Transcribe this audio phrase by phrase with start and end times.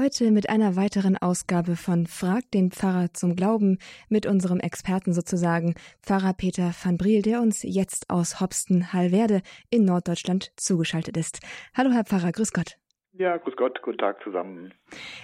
[0.00, 5.74] Heute mit einer weiteren Ausgabe von Frag den Pfarrer zum Glauben mit unserem Experten sozusagen,
[6.02, 11.40] Pfarrer Peter van Briel, der uns jetzt aus Hopsten-Hallwerde in Norddeutschland zugeschaltet ist.
[11.76, 12.76] Hallo Herr Pfarrer, grüß Gott.
[13.12, 14.72] Ja, grüß Gott, guten Tag zusammen.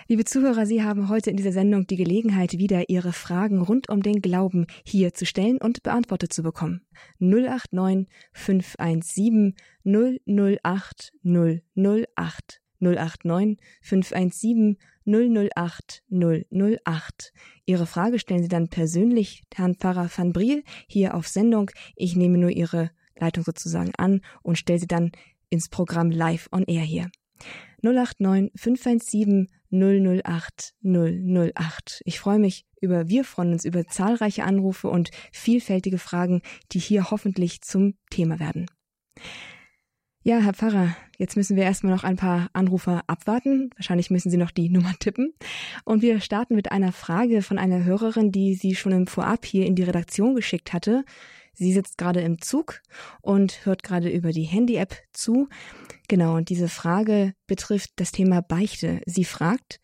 [0.09, 4.03] Liebe Zuhörer, Sie haben heute in dieser Sendung die Gelegenheit, wieder Ihre Fragen rund um
[4.03, 6.85] den Glauben hier zu stellen und beantwortet zu bekommen.
[7.21, 9.55] 089 517
[9.85, 17.33] 008 008 089 517 008 008.
[17.67, 21.71] Ihre Frage stellen Sie dann persönlich Herrn Pfarrer van Briel hier auf Sendung.
[21.97, 25.13] Ich nehme nur Ihre Leitung sozusagen an und stelle sie dann
[25.51, 27.11] ins Programm live on air hier.
[27.83, 32.03] 089 517 008 008.
[32.05, 37.11] Ich freue mich über, wir freuen uns über zahlreiche Anrufe und vielfältige Fragen, die hier
[37.11, 38.67] hoffentlich zum Thema werden.
[40.27, 43.69] Ja, Herr Pfarrer, jetzt müssen wir erstmal noch ein paar Anrufer abwarten.
[43.77, 45.35] Wahrscheinlich müssen Sie noch die Nummer tippen.
[45.85, 49.67] Und wir starten mit einer Frage von einer Hörerin, die sie schon im Vorab hier
[49.67, 51.05] in die Redaktion geschickt hatte.
[51.53, 52.81] Sie sitzt gerade im Zug
[53.21, 55.51] und hört gerade über die Handy-App zu.
[56.09, 59.03] Genau, und diese Frage betrifft das Thema Beichte.
[59.05, 59.79] Sie fragt,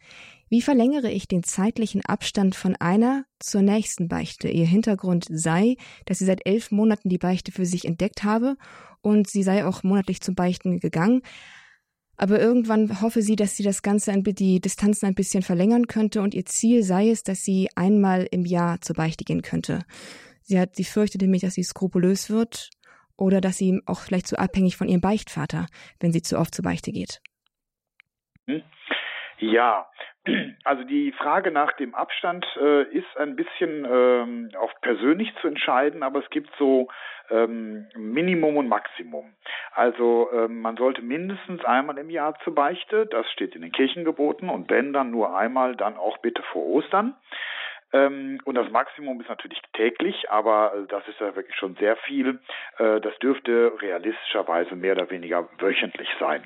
[0.50, 4.48] wie verlängere ich den zeitlichen Abstand von einer zur nächsten Beichte?
[4.48, 8.56] Ihr Hintergrund sei, dass sie seit elf Monaten die Beichte für sich entdeckt habe
[9.00, 11.22] und sie sei auch monatlich zum Beichten gegangen.
[12.16, 16.34] Aber irgendwann hoffe sie, dass sie das Ganze, die Distanzen ein bisschen verlängern könnte und
[16.34, 19.84] ihr Ziel sei es, dass sie einmal im Jahr zur Beichte gehen könnte.
[20.42, 22.70] Sie hat, sie fürchtet nämlich, dass sie skrupulös wird
[23.16, 25.66] oder dass sie auch vielleicht zu abhängig von ihrem Beichtvater,
[26.00, 27.20] wenn sie zu oft zur Beichte geht.
[29.38, 29.86] Ja,
[30.64, 36.02] also die Frage nach dem Abstand äh, ist ein bisschen ähm, auch persönlich zu entscheiden,
[36.02, 36.88] aber es gibt so
[37.30, 39.32] ähm, Minimum und Maximum.
[39.72, 44.48] Also ähm, man sollte mindestens einmal im Jahr zur Beichte, das steht in den Kirchengeboten
[44.48, 47.14] und wenn dann nur einmal, dann auch bitte vor Ostern.
[47.92, 51.96] Ähm, und das Maximum ist natürlich täglich, aber äh, das ist ja wirklich schon sehr
[51.96, 52.38] viel.
[52.78, 56.44] Äh, das dürfte realistischerweise mehr oder weniger wöchentlich sein.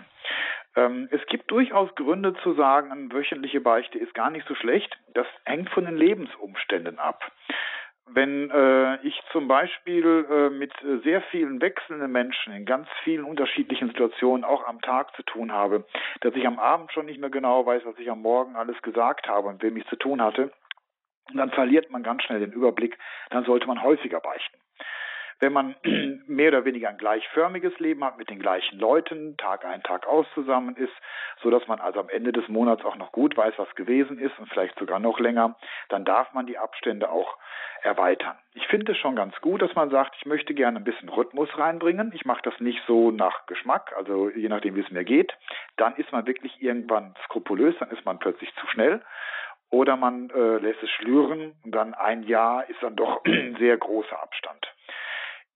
[0.77, 4.99] Ähm, es gibt durchaus Gründe zu sagen, eine wöchentliche Beichte ist gar nicht so schlecht.
[5.15, 7.31] Das hängt von den Lebensumständen ab.
[8.07, 10.73] Wenn äh, ich zum Beispiel äh, mit
[11.05, 15.87] sehr vielen wechselnden Menschen in ganz vielen unterschiedlichen Situationen auch am Tag zu tun habe,
[16.21, 19.27] dass ich am Abend schon nicht mehr genau weiß, was ich am Morgen alles gesagt
[19.27, 20.53] habe und wem ich zu tun hatte,
[21.33, 22.99] dann verliert man ganz schnell den Überblick,
[23.31, 24.59] dann sollte man häufiger beichten.
[25.41, 25.75] Wenn man
[26.27, 30.27] mehr oder weniger ein gleichförmiges Leben hat mit den gleichen Leuten, Tag ein, Tag aus
[30.35, 30.93] zusammen ist,
[31.43, 34.39] so dass man also am Ende des Monats auch noch gut weiß, was gewesen ist
[34.39, 35.57] und vielleicht sogar noch länger,
[35.89, 37.39] dann darf man die Abstände auch
[37.83, 38.37] erweitern.
[38.55, 41.49] Ich finde es schon ganz gut, dass man sagt, ich möchte gerne ein bisschen Rhythmus
[41.59, 42.13] reinbringen.
[42.15, 45.33] Ich mache das nicht so nach Geschmack, also je nachdem, wie es mir geht.
[45.77, 49.03] Dann ist man wirklich irgendwann skrupulös, dann ist man plötzlich zu schnell.
[49.71, 53.77] Oder man äh, lässt es schlüren und dann ein Jahr ist dann doch ein sehr
[53.77, 54.67] großer Abstand.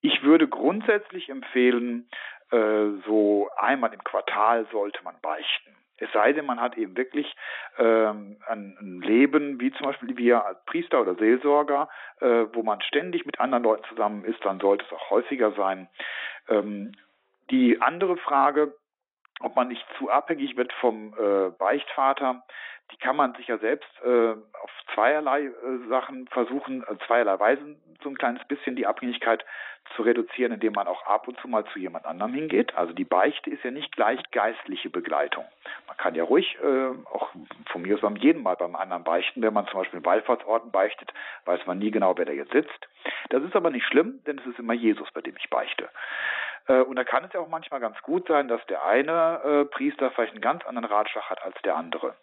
[0.00, 2.09] Ich würde grundsätzlich empfehlen,
[2.50, 5.75] äh, so einmal im Quartal sollte man beichten.
[5.98, 7.34] Es sei denn, man hat eben wirklich
[7.76, 11.88] ähm, ein, Leben, wie zum Beispiel wir als Priester oder Seelsorger,
[12.20, 15.88] äh, wo man ständig mit anderen Leuten zusammen ist, dann sollte es auch häufiger sein.
[16.48, 16.92] Ähm,
[17.50, 18.75] die andere Frage,
[19.41, 22.44] ob man nicht zu abhängig wird vom äh, Beichtvater,
[22.93, 25.53] die kann man sich ja selbst äh, auf zweierlei äh,
[25.88, 29.44] Sachen versuchen, äh, zweierlei Weisen so ein kleines bisschen die Abhängigkeit
[29.97, 32.76] zu reduzieren, indem man auch ab und zu mal zu jemand anderem hingeht.
[32.76, 35.44] Also die Beichte ist ja nicht gleich geistliche Begleitung.
[35.87, 37.31] Man kann ja ruhig, äh, auch
[37.71, 39.43] von mir aus beim jeden Mal beim anderen beichten.
[39.43, 41.12] Wenn man zum Beispiel in Wallfahrtsorten beichtet,
[41.47, 42.88] weiß man nie genau, wer da jetzt sitzt.
[43.31, 45.88] Das ist aber nicht schlimm, denn es ist immer Jesus, bei dem ich beichte.
[46.69, 49.65] Äh, und da kann es ja auch manchmal ganz gut sein, dass der eine äh,
[49.65, 52.15] Priester vielleicht einen ganz anderen Ratschlag hat als der andere.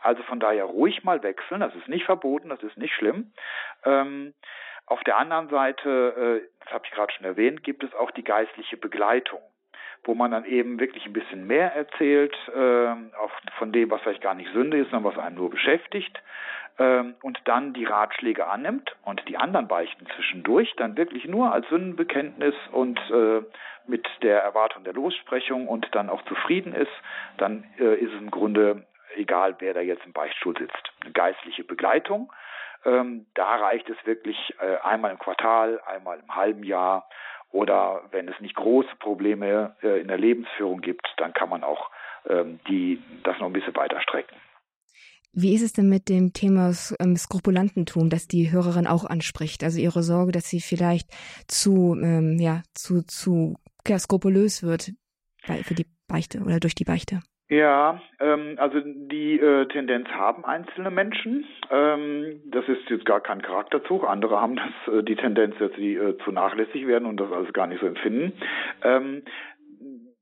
[0.00, 3.32] Also von daher ruhig mal wechseln, das ist nicht verboten, das ist nicht schlimm.
[3.84, 4.34] Ähm,
[4.86, 8.24] auf der anderen Seite, äh, das habe ich gerade schon erwähnt, gibt es auch die
[8.24, 9.40] geistliche Begleitung
[10.04, 12.88] wo man dann eben wirklich ein bisschen mehr erzählt, äh,
[13.18, 16.22] auch von dem, was vielleicht gar nicht Sünde ist, sondern was einem nur beschäftigt,
[17.22, 22.54] und dann die Ratschläge annimmt und die anderen Beichten zwischendurch dann wirklich nur als Sündenbekenntnis
[22.72, 23.42] und äh,
[23.86, 26.92] mit der Erwartung der Lossprechung und dann auch zufrieden ist,
[27.36, 28.86] dann äh, ist es im Grunde
[29.16, 30.92] egal, wer da jetzt im Beichtstuhl sitzt.
[31.02, 32.32] Eine geistliche Begleitung,
[32.84, 37.08] ähm, da reicht es wirklich äh, einmal im Quartal, einmal im halben Jahr
[37.52, 41.90] oder wenn es nicht große Probleme äh, in der Lebensführung gibt, dann kann man auch
[42.28, 44.36] ähm, die, das noch ein bisschen weiter strecken.
[45.32, 49.62] Wie ist es denn mit dem Thema ähm, Skrupulantentum, das die Hörerin auch anspricht?
[49.62, 51.08] Also ihre Sorge, dass sie vielleicht
[51.46, 53.54] zu, ähm, ja, zu, zu
[53.86, 54.92] ja, skrupulös wird
[55.62, 57.20] für die Beichte oder durch die Beichte?
[57.50, 61.44] Ja, ähm, also die äh, Tendenz haben einzelne Menschen.
[61.68, 64.08] Ähm, das ist jetzt gar kein Charakterzug.
[64.08, 67.52] Andere haben das äh, die Tendenz, dass sie äh, zu nachlässig werden und das alles
[67.52, 68.34] gar nicht so empfinden.
[68.84, 69.22] Ähm,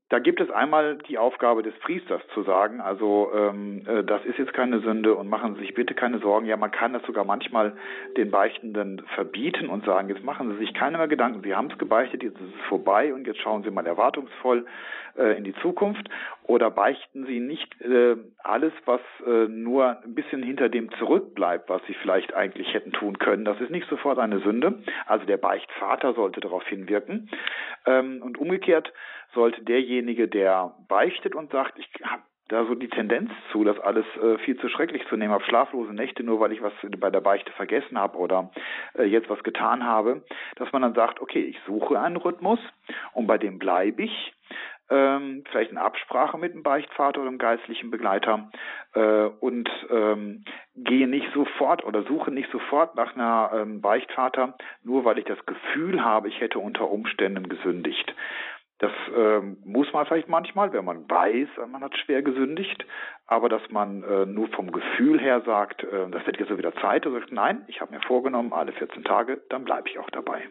[0.09, 4.39] da gibt es einmal die Aufgabe des Priesters zu sagen, also ähm, äh, das ist
[4.39, 6.47] jetzt keine Sünde und machen Sie sich bitte keine Sorgen.
[6.47, 7.73] Ja, man kann das sogar manchmal
[8.17, 11.77] den Beichtenden verbieten und sagen, jetzt machen Sie sich keine mehr Gedanken, Sie haben es
[11.77, 14.65] gebeichtet, jetzt ist es vorbei und jetzt schauen Sie mal erwartungsvoll
[15.15, 16.09] äh, in die Zukunft.
[16.43, 21.83] Oder beichten Sie nicht äh, alles, was äh, nur ein bisschen hinter dem zurückbleibt, was
[21.85, 23.45] Sie vielleicht eigentlich hätten tun können.
[23.45, 24.79] Das ist nicht sofort eine Sünde.
[25.05, 27.29] Also der Beichtvater sollte darauf hinwirken.
[27.85, 28.91] Ähm, und umgekehrt
[29.33, 34.05] sollte derjenige, der beichtet und sagt, ich habe da so die Tendenz zu, das alles
[34.21, 37.21] äh, viel zu schrecklich zu nehmen, habe schlaflose Nächte nur, weil ich was bei der
[37.21, 38.51] Beichte vergessen habe oder
[38.97, 40.23] äh, jetzt was getan habe,
[40.55, 42.59] dass man dann sagt, okay, ich suche einen Rhythmus
[43.13, 44.33] und bei dem bleibe ich,
[44.89, 48.49] ähm, vielleicht in Absprache mit dem Beichtvater oder dem geistlichen Begleiter
[48.93, 50.43] äh, und ähm,
[50.75, 55.45] gehe nicht sofort oder suche nicht sofort nach einer ähm, Beichtvater, nur weil ich das
[55.45, 58.15] Gefühl habe, ich hätte unter Umständen gesündigt.
[58.79, 62.85] Das äh, muss man vielleicht manchmal, wenn man weiß, man hat schwer gesündigt,
[63.27, 66.73] aber dass man äh, nur vom Gefühl her sagt, äh, das wird jetzt so wieder
[66.75, 70.47] Zeit, sagt, nein, ich habe mir vorgenommen, alle 14 Tage, dann bleibe ich auch dabei.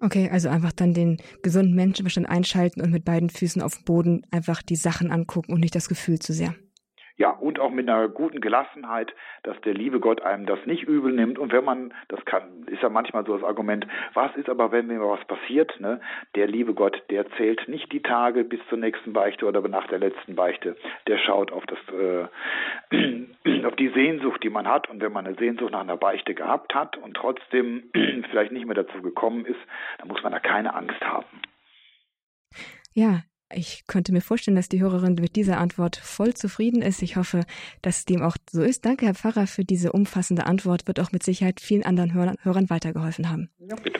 [0.00, 4.26] Okay, also einfach dann den gesunden Menschenverstand einschalten und mit beiden Füßen auf dem Boden
[4.30, 6.54] einfach die Sachen angucken und nicht das Gefühl zu sehr.
[7.18, 9.12] Ja, und auch mit einer guten Gelassenheit,
[9.42, 11.36] dass der liebe Gott einem das nicht übel nimmt.
[11.40, 14.86] Und wenn man, das kann, ist ja manchmal so das Argument, was ist aber, wenn
[14.86, 16.00] mir was passiert, ne?
[16.36, 19.98] Der liebe Gott, der zählt nicht die Tage bis zur nächsten Beichte oder nach der
[19.98, 20.76] letzten Beichte.
[21.08, 24.88] Der schaut auf das, äh, auf die Sehnsucht, die man hat.
[24.88, 27.90] Und wenn man eine Sehnsucht nach einer Beichte gehabt hat und trotzdem
[28.30, 29.60] vielleicht nicht mehr dazu gekommen ist,
[29.98, 31.42] dann muss man da keine Angst haben.
[32.94, 33.22] Ja,
[33.52, 37.02] ich könnte mir vorstellen, dass die Hörerin mit dieser Antwort voll zufrieden ist.
[37.02, 37.44] Ich hoffe,
[37.82, 38.84] dass dem auch so ist.
[38.84, 40.86] Danke, Herr Pfarrer, für diese umfassende Antwort.
[40.86, 43.48] Wird auch mit Sicherheit vielen anderen Hörern weitergeholfen haben.
[43.58, 43.98] Ja, bitte.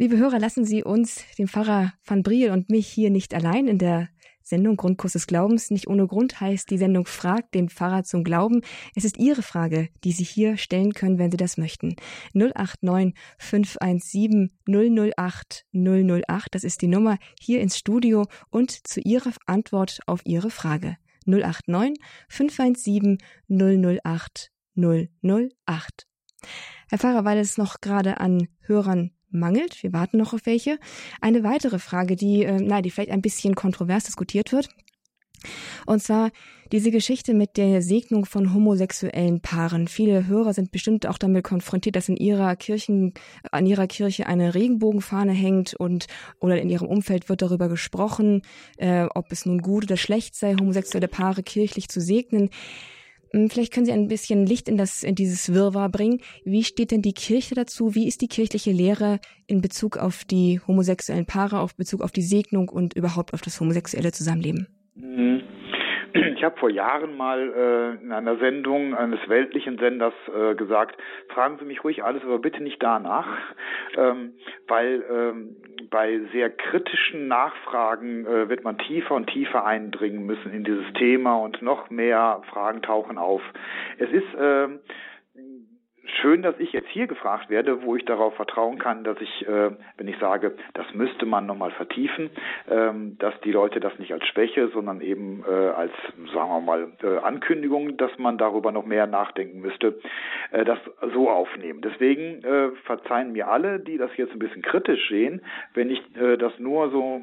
[0.00, 3.78] Liebe Hörer, lassen Sie uns, den Pfarrer van Briel und mich hier nicht allein in
[3.78, 4.08] der
[4.48, 5.70] Sendung Grundkurs des Glaubens.
[5.70, 8.62] Nicht ohne Grund heißt die Sendung Fragt den Pfarrer zum Glauben.
[8.94, 11.96] Es ist Ihre Frage, die Sie hier stellen können, wenn Sie das möchten.
[12.34, 20.00] 089 517 008 008, das ist die Nummer hier ins Studio und zu Ihrer Antwort
[20.06, 20.96] auf Ihre Frage.
[21.26, 21.98] 089
[22.28, 23.18] 517
[23.48, 26.06] 008 008.
[26.88, 29.82] Herr Pfarrer, weil es noch gerade an Hörern mangelt.
[29.82, 30.78] Wir warten noch auf welche.
[31.20, 34.68] Eine weitere Frage, die, äh, na, die vielleicht ein bisschen kontrovers diskutiert wird.
[35.86, 36.30] Und zwar
[36.72, 39.88] diese Geschichte mit der Segnung von homosexuellen Paaren.
[39.88, 43.14] Viele Hörer sind bestimmt auch damit konfrontiert, dass in ihrer Kirchen,
[43.52, 46.06] an ihrer Kirche eine Regenbogenfahne hängt und
[46.40, 48.42] oder in ihrem Umfeld wird darüber gesprochen,
[48.76, 52.50] äh, ob es nun gut oder schlecht sei, homosexuelle Paare kirchlich zu segnen.
[53.32, 56.20] Hm, vielleicht können Sie ein bisschen Licht in, das, in dieses Wirrwarr bringen.
[56.44, 57.94] Wie steht denn die Kirche dazu?
[57.94, 62.22] Wie ist die kirchliche Lehre in Bezug auf die homosexuellen Paare, auf Bezug auf die
[62.22, 64.66] Segnung und überhaupt auf das homosexuelle Zusammenleben?
[64.94, 65.42] Mhm.
[66.34, 67.52] Ich habe vor Jahren mal
[68.00, 72.38] äh, in einer Sendung eines weltlichen Senders äh, gesagt, fragen Sie mich ruhig alles, aber
[72.38, 73.26] bitte nicht danach,
[73.96, 74.32] ähm,
[74.66, 75.56] weil ähm,
[75.90, 81.36] bei sehr kritischen Nachfragen äh, wird man tiefer und tiefer eindringen müssen in dieses Thema
[81.36, 83.42] und noch mehr Fragen tauchen auf.
[83.98, 84.68] Es ist äh,
[86.20, 89.70] schön, dass ich jetzt hier gefragt werde, wo ich darauf vertrauen kann, dass ich, äh,
[89.96, 92.30] wenn ich sage, das müsste man nochmal vertiefen,
[92.70, 95.92] ähm, dass die Leute das nicht als Schwäche, sondern eben äh, als,
[96.32, 99.98] sagen wir mal, äh, Ankündigung, dass man darüber noch mehr nachdenken müsste,
[100.50, 100.78] äh, das
[101.14, 101.80] so aufnehmen.
[101.82, 105.42] Deswegen äh, verzeihen mir alle, die das jetzt ein bisschen kritisch sehen,
[105.74, 107.22] wenn ich äh, das nur so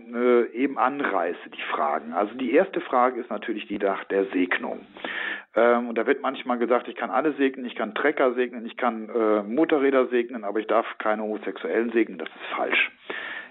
[0.54, 2.14] eben anreiße, die Fragen.
[2.14, 4.86] Also die erste Frage ist natürlich die nach der Segnung.
[5.56, 8.78] Ähm, und da wird manchmal gesagt, ich kann alle segnen, ich kann Trecker segnen, ich
[8.78, 12.18] kann äh, Motorräder segnen, aber ich darf keine Homosexuellen segnen.
[12.18, 12.92] Das ist falsch.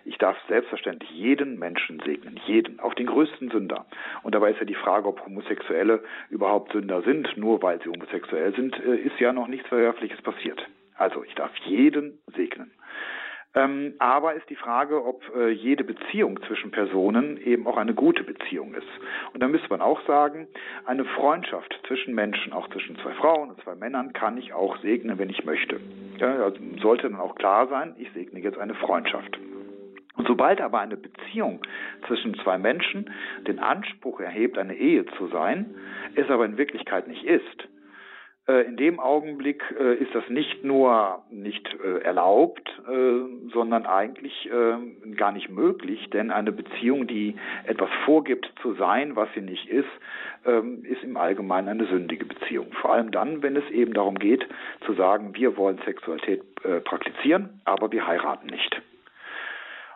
[0.06, 3.86] Ich darf selbstverständlich jeden Menschen segnen, jeden, auch den größten Sünder.
[4.22, 8.54] Und dabei ist ja die Frage, ob Homosexuelle überhaupt Sünder sind, nur weil sie homosexuell
[8.54, 10.62] sind, äh, ist ja noch nichts Verwerfliches passiert.
[10.96, 12.70] Also ich darf jeden segnen.
[13.54, 18.24] Ähm, aber ist die Frage, ob äh, jede Beziehung zwischen Personen eben auch eine gute
[18.24, 18.86] Beziehung ist.
[19.32, 20.48] Und da müsste man auch sagen,
[20.86, 25.18] eine Freundschaft zwischen Menschen, auch zwischen zwei Frauen und zwei Männern, kann ich auch segnen,
[25.18, 25.78] wenn ich möchte.
[26.18, 29.38] Ja, also sollte dann auch klar sein, ich segne jetzt eine Freundschaft.
[30.16, 31.60] Und sobald aber eine Beziehung
[32.06, 33.10] zwischen zwei Menschen
[33.46, 35.74] den Anspruch erhebt, eine Ehe zu sein,
[36.14, 37.68] es aber in Wirklichkeit nicht ist,
[38.46, 42.70] in dem Augenblick äh, ist das nicht nur nicht äh, erlaubt,
[43.52, 44.50] sondern eigentlich
[45.16, 49.88] gar nicht möglich, denn eine Beziehung, die etwas vorgibt zu sein, was sie nicht ist,
[50.44, 52.72] ähm, ist im Allgemeinen eine sündige Beziehung.
[52.80, 54.46] Vor allem dann, wenn es eben darum geht,
[54.84, 56.42] zu sagen, wir wollen Sexualität
[56.84, 58.82] praktizieren, aber wir heiraten nicht.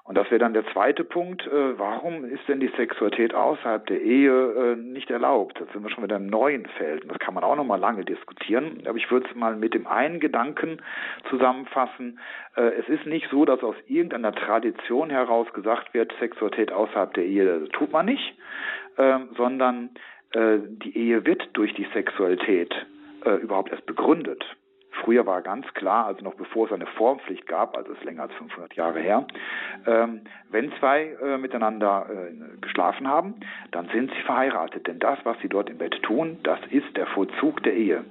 [0.09, 1.47] Und das wäre dann der zweite Punkt.
[1.47, 5.61] Äh, warum ist denn die Sexualität außerhalb der Ehe äh, nicht erlaubt?
[5.61, 7.05] Das sind wir schon wieder im neuen Feld.
[7.11, 8.83] Das kann man auch noch mal lange diskutieren.
[8.87, 10.81] Aber ich würde es mal mit dem einen Gedanken
[11.29, 12.19] zusammenfassen.
[12.57, 17.27] Äh, es ist nicht so, dass aus irgendeiner Tradition heraus gesagt wird, Sexualität außerhalb der
[17.27, 18.35] Ehe tut man nicht,
[18.97, 19.91] ähm, sondern
[20.33, 22.75] äh, die Ehe wird durch die Sexualität
[23.27, 24.43] äh, überhaupt erst begründet.
[25.09, 28.35] Früher war ganz klar, also noch bevor es eine Formpflicht gab, also ist länger als
[28.35, 29.27] 500 Jahre her,
[29.87, 33.37] ähm, wenn zwei äh, miteinander äh, geschlafen haben,
[33.71, 34.87] dann sind sie verheiratet.
[34.87, 38.05] Denn das, was sie dort im Bett tun, das ist der Vollzug der Ehe.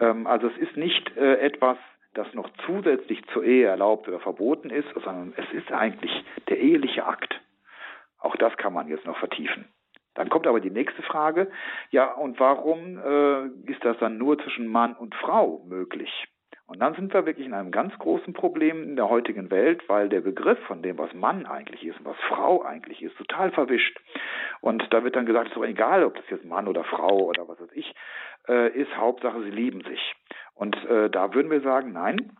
[0.00, 1.76] Ähm, also es ist nicht äh, etwas,
[2.14, 7.04] das noch zusätzlich zur Ehe erlaubt oder verboten ist, sondern es ist eigentlich der eheliche
[7.04, 7.38] Akt.
[8.18, 9.66] Auch das kann man jetzt noch vertiefen.
[10.14, 11.50] Dann kommt aber die nächste Frage,
[11.90, 16.26] ja, und warum äh, ist das dann nur zwischen Mann und Frau möglich?
[16.66, 20.08] Und dann sind wir wirklich in einem ganz großen Problem in der heutigen Welt, weil
[20.08, 24.00] der Begriff von dem, was Mann eigentlich ist und was Frau eigentlich ist, total verwischt.
[24.62, 27.18] Und da wird dann gesagt, es ist doch egal, ob das jetzt Mann oder Frau
[27.18, 27.94] oder was weiß ich
[28.48, 30.14] äh, ist, Hauptsache, sie lieben sich.
[30.54, 32.32] Und äh, da würden wir sagen, nein,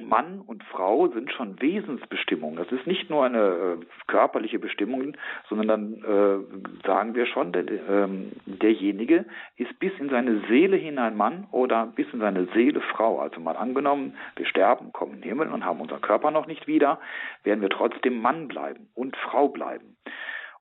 [0.00, 2.56] Mann und Frau sind schon Wesensbestimmungen.
[2.56, 5.16] Das ist nicht nur eine äh, körperliche Bestimmung,
[5.48, 8.08] sondern dann äh, sagen wir schon, der, äh,
[8.46, 9.24] derjenige
[9.56, 13.20] ist bis in seine Seele hinein Mann oder bis in seine Seele Frau.
[13.20, 16.66] Also mal angenommen, wir sterben, kommen in den Himmel und haben unseren Körper noch nicht
[16.66, 17.00] wieder,
[17.44, 19.96] werden wir trotzdem Mann bleiben und Frau bleiben.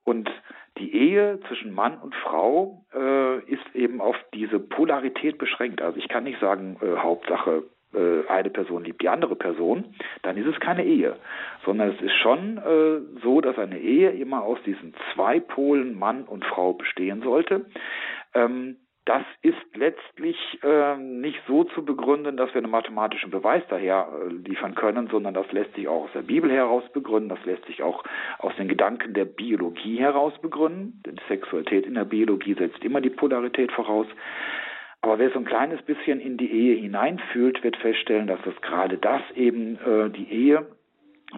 [0.04, 0.30] Und
[0.78, 5.82] die Ehe zwischen Mann und Frau äh, ist eben auf diese Polarität beschränkt.
[5.82, 7.64] Also ich kann nicht sagen, äh, Hauptsache
[7.96, 11.16] äh, eine Person liebt die andere Person, dann ist es keine Ehe,
[11.66, 16.24] sondern es ist schon äh, so, dass eine Ehe immer aus diesen zwei Polen Mann
[16.24, 17.66] und Frau bestehen sollte.
[18.34, 24.10] Ähm, das ist letztlich äh, nicht so zu begründen, dass wir einen mathematischen Beweis daher
[24.12, 27.66] äh, liefern können, sondern das lässt sich auch aus der Bibel heraus begründen, das lässt
[27.66, 28.04] sich auch
[28.40, 33.12] aus den Gedanken der Biologie heraus begründen, denn Sexualität in der Biologie setzt immer die
[33.12, 34.08] Polarität voraus.
[35.06, 38.98] Aber wer so ein kleines bisschen in die Ehe hineinfühlt, wird feststellen, dass das gerade
[38.98, 40.66] das eben äh, die Ehe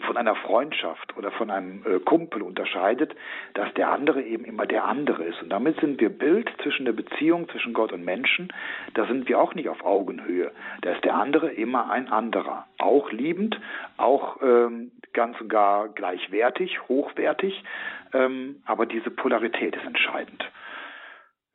[0.06, 3.14] von einer Freundschaft oder von einem äh, Kumpel unterscheidet,
[3.56, 5.42] dass der andere eben immer der andere ist.
[5.44, 8.54] Und damit sind wir Bild zwischen der Beziehung zwischen Gott und Menschen.
[8.94, 10.54] Da sind wir auch nicht auf Augenhöhe.
[10.80, 12.68] Da ist der andere immer ein anderer.
[12.78, 13.60] Auch liebend,
[13.98, 17.62] auch ähm, ganz und gar gleichwertig, hochwertig.
[18.14, 20.50] Ähm, aber diese Polarität ist entscheidend.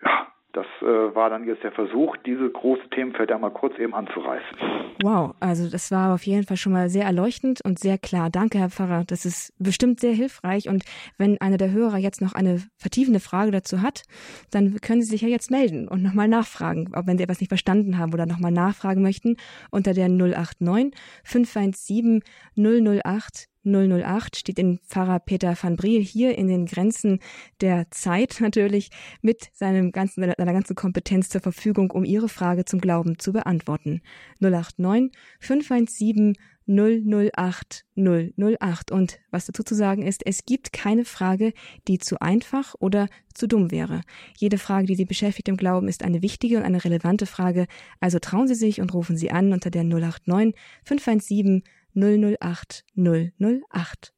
[0.04, 4.58] Ja, das äh, war dann jetzt der Versuch, diese große Themenfelder mal kurz eben anzureißen.
[5.02, 8.28] Wow, also das war auf jeden Fall schon mal sehr erleuchtend und sehr klar.
[8.30, 9.04] Danke, Herr Pfarrer.
[9.06, 10.68] Das ist bestimmt sehr hilfreich.
[10.68, 10.84] Und
[11.16, 14.02] wenn einer der Hörer jetzt noch eine vertiefende Frage dazu hat,
[14.50, 17.48] dann können Sie sich ja jetzt melden und nochmal nachfragen, ob wenn Sie etwas nicht
[17.48, 19.36] verstanden haben oder nochmal nachfragen möchten,
[19.70, 20.92] unter der 089
[21.24, 22.22] 517
[22.56, 27.20] 008 008 steht in Pfarrer Peter van Briel hier in den Grenzen
[27.60, 28.90] der Zeit natürlich
[29.20, 34.02] mit seinem ganzen, seiner ganzen Kompetenz zur Verfügung, um Ihre Frage zum Glauben zu beantworten.
[34.40, 36.34] 089 517
[36.66, 38.90] 008 008.
[38.92, 41.52] Und was dazu zu sagen ist, es gibt keine Frage,
[41.88, 44.02] die zu einfach oder zu dumm wäre.
[44.36, 47.66] Jede Frage, die Sie beschäftigt im Glauben, ist eine wichtige und eine relevante Frage.
[48.00, 50.54] Also trauen Sie sich und rufen Sie an unter der 089
[50.84, 51.62] 517
[51.94, 54.12] 008 008.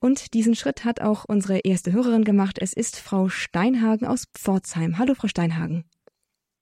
[0.00, 2.58] Und diesen Schritt hat auch unsere erste Hörerin gemacht.
[2.60, 4.98] Es ist Frau Steinhagen aus Pforzheim.
[4.98, 5.84] Hallo, Frau Steinhagen.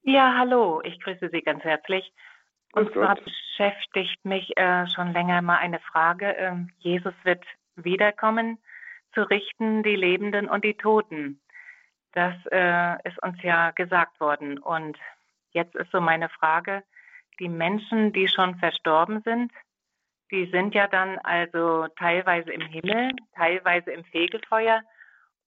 [0.03, 0.81] Ja, hallo.
[0.83, 2.13] Ich grüße Sie ganz herzlich.
[2.73, 6.37] Und zwar beschäftigt mich äh, schon länger mal eine Frage.
[6.37, 7.45] Äh, Jesus wird
[7.77, 8.59] wiederkommen,
[9.15, 11.41] zu richten die Lebenden und die Toten.
[12.13, 14.59] Das äh, ist uns ja gesagt worden.
[14.59, 14.99] Und
[15.53, 16.83] jetzt ist so meine Frage,
[17.39, 19.53] die Menschen, die schon verstorben sind,
[20.31, 24.83] die sind ja dann also teilweise im Himmel, teilweise im Fegefeuer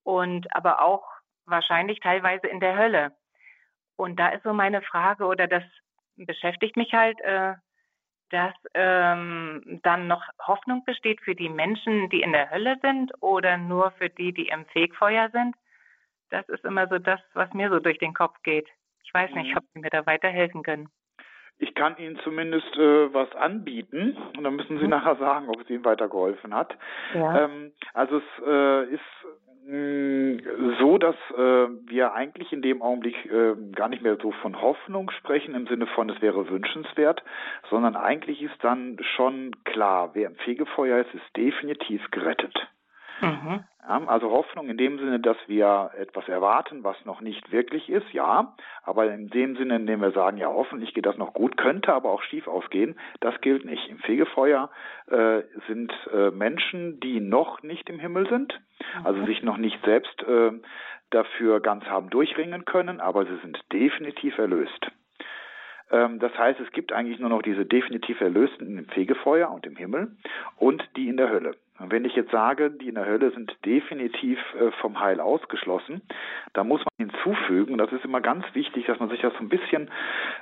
[0.03, 1.05] und aber auch
[1.45, 3.11] wahrscheinlich teilweise in der Hölle.
[3.95, 5.63] Und da ist so meine Frage, oder das
[6.15, 7.53] beschäftigt mich halt, äh,
[8.29, 13.57] dass ähm, dann noch Hoffnung besteht für die Menschen, die in der Hölle sind oder
[13.57, 15.55] nur für die, die im Fegfeuer sind.
[16.29, 18.69] Das ist immer so das, was mir so durch den Kopf geht.
[19.03, 19.57] Ich weiß nicht, mhm.
[19.57, 20.89] ob Sie mir da weiterhelfen können.
[21.61, 24.89] Ich kann Ihnen zumindest äh, was anbieten und dann müssen Sie mhm.
[24.89, 26.75] nachher sagen, ob es Ihnen weitergeholfen hat.
[27.13, 27.45] Ja.
[27.45, 29.01] Ähm, also es äh, ist
[29.71, 30.39] Mm,
[30.79, 35.11] so, dass äh, wir eigentlich in dem Augenblick äh, gar nicht mehr so von Hoffnung
[35.11, 37.23] sprechen im Sinne von, es wäre wünschenswert,
[37.69, 42.53] sondern eigentlich ist dann schon klar, wer im Fegefeuer ist, ist definitiv gerettet.
[43.21, 43.63] Mhm.
[43.87, 48.11] Ja, also Hoffnung in dem Sinne, dass wir etwas erwarten, was noch nicht wirklich ist,
[48.13, 48.55] ja.
[48.83, 51.93] Aber in dem Sinne, in dem wir sagen, ja, hoffentlich geht das noch gut, könnte
[51.93, 53.89] aber auch schief ausgehen, das gilt nicht.
[53.89, 54.69] Im Fegefeuer
[55.07, 58.59] äh, sind äh, Menschen, die noch nicht im Himmel sind,
[59.03, 59.25] also mhm.
[59.25, 60.51] sich noch nicht selbst äh,
[61.09, 64.91] dafür ganz haben durchringen können, aber sie sind definitiv erlöst.
[65.91, 69.75] Ähm, das heißt, es gibt eigentlich nur noch diese definitiv Erlösten im Fegefeuer und im
[69.75, 70.15] Himmel
[70.57, 71.55] und die in der Hölle.
[71.81, 76.01] Und wenn ich jetzt sage, die in der Hölle sind definitiv äh, vom Heil ausgeschlossen,
[76.53, 79.49] da muss man hinzufügen, das ist immer ganz wichtig, dass man sich das so ein
[79.49, 79.89] bisschen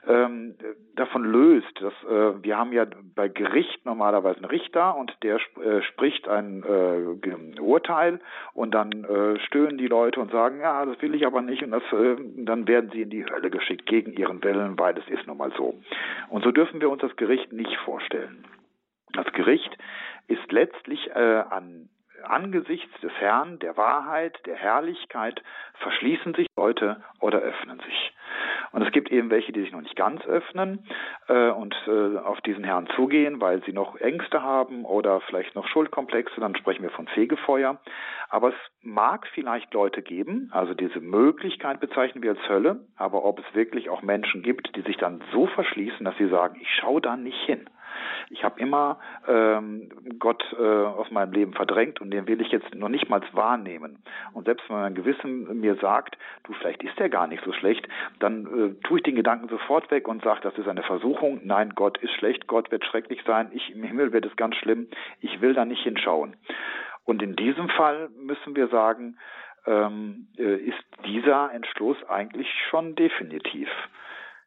[0.07, 0.55] ähm,
[0.95, 1.81] davon löst.
[1.81, 6.63] Dass, äh, wir haben ja bei Gericht normalerweise einen Richter und der äh, spricht ein
[6.63, 8.19] äh, Urteil
[8.53, 11.71] und dann äh, stöhnen die Leute und sagen, ja, das will ich aber nicht und
[11.71, 15.27] das, äh, dann werden sie in die Hölle geschickt gegen ihren Willen, weil es ist
[15.27, 15.79] nun mal so.
[16.29, 18.43] Und so dürfen wir uns das Gericht nicht vorstellen.
[19.13, 19.75] Das Gericht
[20.29, 21.89] ist letztlich äh, an
[22.23, 25.41] angesichts des Herrn, der Wahrheit, der Herrlichkeit,
[25.79, 28.13] verschließen sich Leute oder öffnen sich.
[28.71, 30.85] Und es gibt eben welche, die sich noch nicht ganz öffnen
[31.27, 35.67] äh, und äh, auf diesen Herrn zugehen, weil sie noch Ängste haben oder vielleicht noch
[35.67, 37.79] Schuldkomplexe, dann sprechen wir von Fegefeuer.
[38.29, 43.39] Aber es mag vielleicht Leute geben, also diese Möglichkeit bezeichnen wir als Hölle, aber ob
[43.39, 47.01] es wirklich auch Menschen gibt, die sich dann so verschließen, dass sie sagen, ich schaue
[47.01, 47.67] da nicht hin.
[48.29, 49.89] Ich habe immer ähm,
[50.19, 54.03] Gott äh, aus meinem Leben verdrängt und den will ich jetzt noch nicht mal wahrnehmen.
[54.33, 57.87] Und selbst wenn mein Gewissen mir sagt, du, vielleicht ist der gar nicht so schlecht,
[58.19, 61.41] dann äh, tue ich den Gedanken sofort weg und sage, das ist eine Versuchung.
[61.43, 64.87] Nein, Gott ist schlecht, Gott wird schrecklich sein, ich im Himmel wird es ganz schlimm.
[65.21, 66.35] Ich will da nicht hinschauen.
[67.05, 69.17] Und in diesem Fall müssen wir sagen,
[69.65, 73.69] ähm, äh, ist dieser Entschluss eigentlich schon definitiv.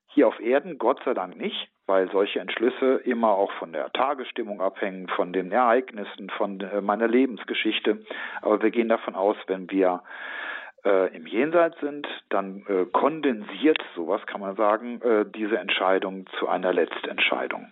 [0.08, 4.62] Hier auf Erden Gott sei Dank nicht, weil solche Entschlüsse immer auch von der Tagesstimmung
[4.62, 7.98] abhängen, von den Ereignissen, von äh, meiner Lebensgeschichte.
[8.40, 10.02] Aber wir gehen davon aus, wenn wir
[10.86, 16.48] äh, im Jenseits sind, dann äh, kondensiert, sowas kann man sagen, äh, diese Entscheidung zu
[16.48, 17.70] einer Letztentscheidung.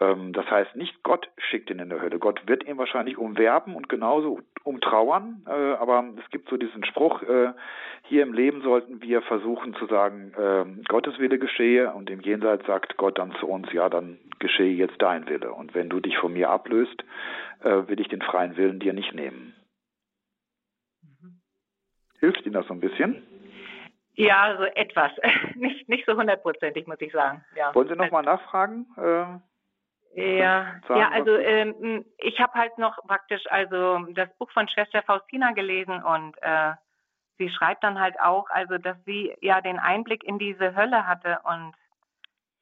[0.00, 2.18] Ähm, das heißt, nicht Gott schickt ihn in der Hölle.
[2.18, 5.44] Gott wird ihn wahrscheinlich umwerben und genauso umtrauern.
[5.46, 7.52] Äh, aber es gibt so diesen Spruch, äh,
[8.02, 12.66] hier im Leben sollten wir versuchen zu sagen, äh, Gottes Wille geschehe und im Jenseits
[12.66, 15.52] sagt Gott dann zu uns, ja, dann geschehe jetzt dein Wille.
[15.52, 17.04] Und wenn du dich von mir ablöst,
[17.62, 19.54] äh, will ich den freien Willen dir nicht nehmen.
[21.02, 21.40] Mhm.
[22.18, 23.22] Hilft Ihnen das so ein bisschen?
[24.16, 25.12] Ja, so etwas.
[25.54, 27.44] nicht, nicht so hundertprozentig, muss ich sagen.
[27.56, 27.74] Ja.
[27.74, 28.86] Wollen Sie nochmal nachfragen?
[30.16, 35.52] Ja, ja, also ähm, ich habe halt noch praktisch also das Buch von Schwester Faustina
[35.52, 36.72] gelesen und äh,
[37.38, 41.40] sie schreibt dann halt auch, also dass sie ja den Einblick in diese Hölle hatte
[41.42, 41.74] und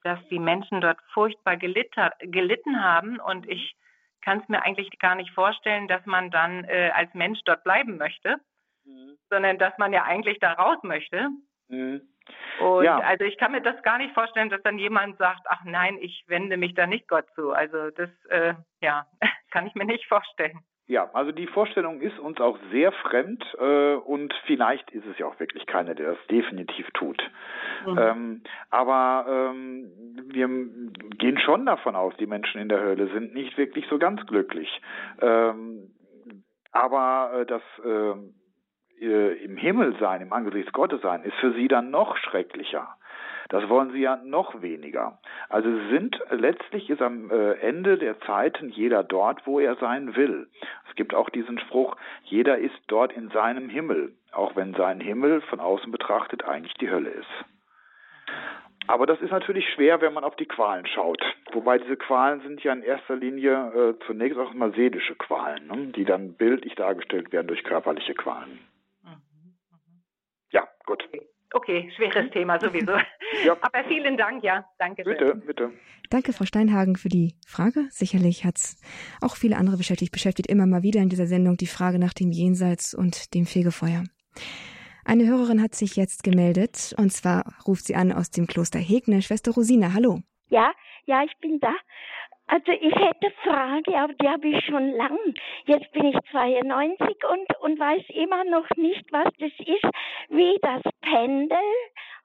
[0.03, 3.75] dass die Menschen dort furchtbar gelitter, gelitten haben und ich
[4.21, 7.97] kann es mir eigentlich gar nicht vorstellen, dass man dann äh, als Mensch dort bleiben
[7.97, 8.37] möchte,
[8.83, 9.17] mhm.
[9.29, 11.29] sondern dass man ja eigentlich da raus möchte.
[11.67, 12.01] Mhm.
[12.59, 12.99] Und ja.
[12.99, 16.23] also ich kann mir das gar nicht vorstellen, dass dann jemand sagt, ach nein, ich
[16.27, 17.51] wende mich da nicht Gott zu.
[17.51, 19.05] Also das, äh, ja,
[19.51, 20.59] kann ich mir nicht vorstellen.
[20.85, 25.27] Ja, also die Vorstellung ist uns auch sehr fremd äh, und vielleicht ist es ja
[25.27, 27.23] auch wirklich keiner, der das definitiv tut.
[27.85, 27.97] Mhm.
[27.97, 29.91] Ähm, aber ähm,
[30.27, 30.47] wir
[31.17, 34.81] gehen schon davon aus, die Menschen in der Hölle sind nicht wirklich so ganz glücklich.
[35.21, 35.93] Ähm,
[36.73, 38.15] aber äh, das äh,
[38.99, 42.95] äh, im Himmel sein, im Angesicht Gottes sein, ist für sie dann noch schrecklicher.
[43.49, 45.19] Das wollen sie ja noch weniger.
[45.49, 50.47] Also sind letztlich ist am äh, Ende der Zeiten jeder dort, wo er sein will.
[50.89, 55.41] Es gibt auch diesen Spruch, jeder ist dort in seinem Himmel, auch wenn sein Himmel
[55.41, 57.45] von außen betrachtet eigentlich die Hölle ist.
[58.87, 61.21] Aber das ist natürlich schwer, wenn man auf die Qualen schaut.
[61.53, 65.91] Wobei diese Qualen sind ja in erster Linie äh, zunächst auch mal seelische Qualen, ne?
[65.95, 68.59] die dann bildlich dargestellt werden durch körperliche Qualen.
[70.85, 71.03] Gut.
[71.53, 72.91] Okay, schweres Thema sowieso.
[73.45, 73.55] ja.
[73.61, 74.65] Aber vielen Dank, ja.
[74.79, 75.17] Danke schön.
[75.17, 75.71] Bitte, bitte.
[76.09, 77.85] Danke, Frau Steinhagen, für die Frage.
[77.89, 78.81] Sicherlich hat es
[79.21, 82.31] auch viele andere beschäftigt, beschäftigt immer mal wieder in dieser Sendung die Frage nach dem
[82.31, 84.03] Jenseits und dem Fegefeuer.
[85.05, 89.21] Eine Hörerin hat sich jetzt gemeldet, und zwar ruft sie an aus dem Kloster Hegne.
[89.21, 90.21] Schwester Rosina, hallo.
[90.49, 90.71] Ja,
[91.05, 91.73] ja, ich bin da.
[92.47, 95.17] Also ich hätte Frage, aber die habe ich schon lang.
[95.65, 99.87] Jetzt bin ich 92 und, und weiß immer noch nicht, was das ist,
[100.29, 101.57] wie das Pendel,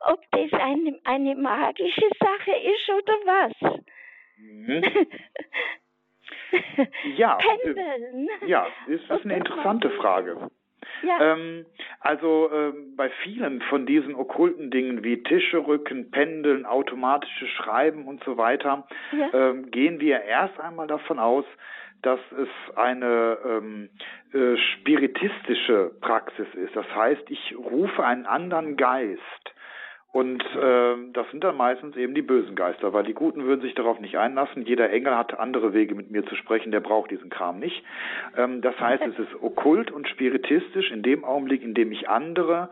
[0.01, 3.81] ob das eine, eine magische Sache ist oder was.
[4.37, 4.83] Mhm.
[7.17, 8.29] ja, Pendeln.
[8.47, 10.51] ja, das ist eine interessante Frage.
[11.03, 11.33] Ja.
[11.33, 11.67] Ähm,
[12.01, 18.37] also ähm, bei vielen von diesen okkulten Dingen wie Tischerücken, Pendeln, automatische Schreiben und so
[18.37, 19.33] weiter ja.
[19.33, 21.45] ähm, gehen wir erst einmal davon aus,
[22.03, 23.89] dass es eine ähm,
[24.33, 26.75] äh, spiritistische Praxis ist.
[26.77, 29.21] Das heißt, ich rufe einen anderen Geist
[30.11, 33.75] und äh, das sind dann meistens eben die bösen Geister, weil die Guten würden sich
[33.75, 34.65] darauf nicht einlassen.
[34.65, 37.85] Jeder Engel hat andere Wege mit mir zu sprechen, der braucht diesen Kram nicht.
[38.37, 42.71] Ähm, das heißt, es ist okkult und spiritistisch in dem Augenblick, in dem ich andere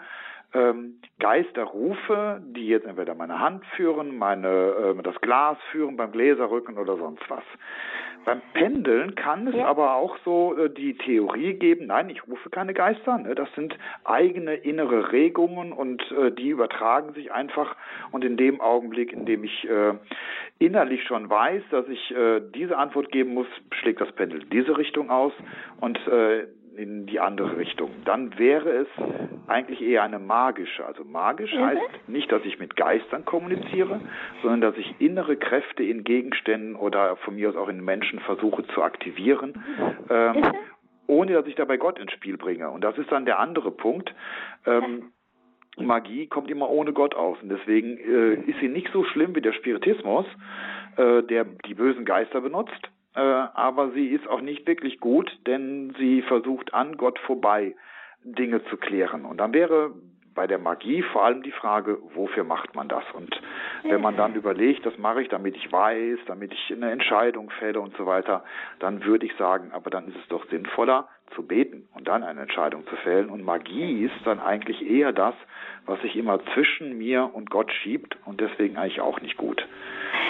[0.57, 4.49] ähm, Geister rufe, die jetzt entweder meine Hand führen, meine,
[4.99, 7.45] äh, das Glas führen, beim Gläserrücken oder sonst was.
[8.25, 9.67] Beim Pendeln kann es ja.
[9.67, 13.37] aber auch so äh, die Theorie geben, nein, ich rufe keine Geister, ne?
[13.37, 17.77] das sind eigene innere Regungen und äh, die übertragen sich einfach
[18.11, 19.95] und in dem Augenblick, in dem ich äh,
[20.59, 25.09] innerlich schon weiß, dass ich äh, diese Antwort geben muss, schlägt das Pendel diese Richtung
[25.09, 25.33] aus
[25.81, 27.91] und äh, in die andere Richtung.
[28.05, 28.89] Dann wäre es
[29.47, 30.85] eigentlich eher eine magische.
[30.85, 31.65] Also magisch mhm.
[31.65, 34.01] heißt nicht, dass ich mit Geistern kommuniziere,
[34.43, 38.67] sondern dass ich innere Kräfte in Gegenständen oder von mir aus auch in Menschen versuche
[38.69, 39.65] zu aktivieren.
[40.11, 40.53] Ähm, mhm.
[41.07, 42.71] ohne dass ich dabei Gott ins Spiel bringe.
[42.71, 44.15] Und das ist dann der andere Punkt.
[44.67, 45.13] Ähm,
[45.79, 47.39] Magie kommt immer ohne Gott aus.
[47.43, 50.27] Und deswegen äh, ist sie nicht so schlimm wie der Spiritismus,
[50.97, 55.95] äh, der die bösen Geister benutzt, äh, aber sie ist auch nicht wirklich gut, denn
[55.99, 57.75] sie versucht an Gott vorbei
[58.23, 59.25] Dinge zu klären.
[59.25, 59.95] Und dann wäre
[60.35, 63.05] bei der Magie vor allem die Frage, wofür macht man das?
[63.15, 63.41] Und
[63.85, 67.81] wenn man dann überlegt, das mache ich, damit ich weiß, damit ich eine Entscheidung fälle
[67.81, 68.45] und so weiter,
[68.79, 72.43] dann würde ich sagen, aber dann ist es doch sinnvoller zu beten und dann eine
[72.43, 73.31] Entscheidung zu fällen.
[73.31, 75.35] Und Magie ist dann eigentlich eher das,
[75.87, 79.67] was sich immer zwischen mir und Gott schiebt und deswegen eigentlich auch nicht gut.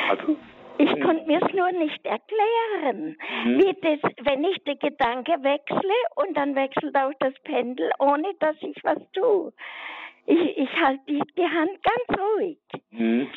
[0.09, 0.37] Also
[0.79, 1.03] ich hm.
[1.03, 3.59] konnte mir es nur nicht erklären, mhm.
[3.59, 8.57] wie das, wenn ich den Gedanke wechsle und dann wechselt auch das Pendel, ohne dass
[8.61, 9.53] ich was tue.
[10.27, 12.59] Ich, ich halte die, die Hand ganz ruhig.
[12.91, 13.29] Mhm.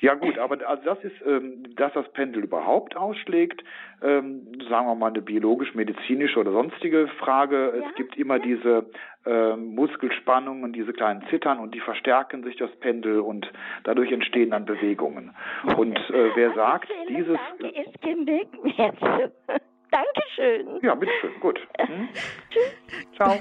[0.00, 3.62] Ja gut, aber also das ist, ähm, dass das Pendel überhaupt ausschlägt,
[4.02, 7.74] ähm, sagen wir mal eine biologisch-medizinische oder sonstige Frage.
[7.78, 7.88] Ja?
[7.88, 8.86] Es gibt immer diese
[9.26, 13.50] äh, Muskelspannungen, diese kleinen Zittern und die verstärken sich das Pendel und
[13.84, 15.34] dadurch entstehen dann Bewegungen.
[15.76, 17.38] Und äh, wer sagt, dieses...
[17.58, 19.60] Danke, ist genug jetzt.
[19.90, 20.80] Dankeschön.
[20.82, 21.40] Ja, bitteschön.
[21.40, 21.60] Gut.
[21.80, 22.08] Hm?
[23.16, 23.38] Ciao.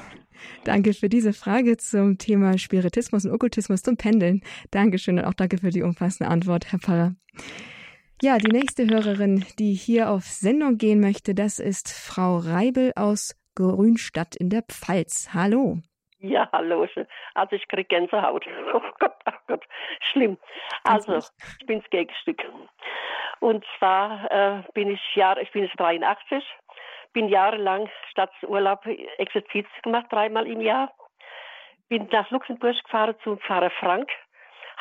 [0.63, 4.41] Danke für diese Frage zum Thema Spiritismus und Okkultismus zum Pendeln.
[4.71, 7.15] Dankeschön und auch danke für die umfassende Antwort, Herr Pfarrer.
[8.21, 13.35] Ja, die nächste Hörerin, die hier auf Sendung gehen möchte, das ist Frau Reibel aus
[13.55, 15.29] Grünstadt in der Pfalz.
[15.33, 15.79] Hallo.
[16.19, 16.85] Ja, hallo.
[17.33, 18.45] Also ich kriege Gänsehaut.
[18.73, 19.65] Oh Gott, oh Gott,
[20.11, 20.37] schlimm.
[20.83, 21.17] Also
[21.59, 22.41] ich bin das Gegenstück.
[23.39, 26.43] Und zwar äh, bin ich Jahr, ich bin jetzt 83,
[27.13, 28.85] bin jahrelang statt Urlaub
[29.17, 30.91] Exerzit gemacht, dreimal im Jahr.
[31.87, 34.09] Bin nach Luxemburg gefahren zum Pfarrer Frank,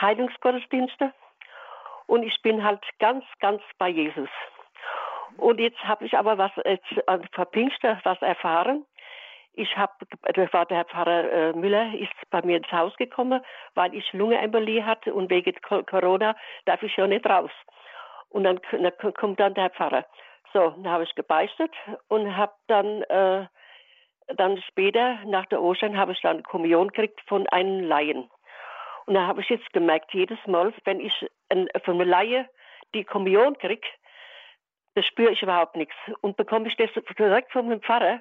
[0.00, 1.12] Heilungsgottesdienste.
[2.06, 4.28] Und ich bin halt ganz, ganz bei Jesus.
[5.36, 8.84] Und jetzt habe ich aber was jetzt an Verpfingster was erfahren.
[9.54, 9.92] Ich habe,
[10.34, 13.42] das war der Herr Pfarrer äh, Müller, ist bei mir ins Haus gekommen,
[13.74, 17.50] weil ich Lungenembolie hatte und wegen Corona darf ich ja nicht raus.
[18.30, 20.04] Und dann, dann kommt dann der Pfarrer.
[20.52, 21.70] So, dann habe ich gebeichtet
[22.08, 23.46] und habe dann, äh,
[24.28, 28.30] dann später, nach der Ostern, habe ich dann Kommunion gekriegt von einem Laien.
[29.06, 32.48] Und da habe ich jetzt gemerkt, jedes Mal, wenn ich ein, von einem Laie
[32.94, 33.86] die Kommunion kriege,
[34.94, 35.94] das spüre ich überhaupt nichts.
[36.20, 38.20] Und bekomme ich das direkt von dem Pfarrer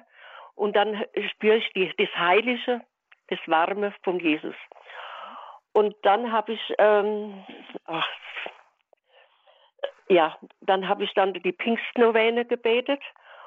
[0.54, 2.80] und dann spüre ich die, das Heilige,
[3.28, 4.54] das Warme von Jesus.
[5.72, 7.44] Und dann habe ich, ähm,
[7.86, 8.08] ach,
[10.08, 13.02] ja, dann habe ich dann die Pfingstnovene gebetet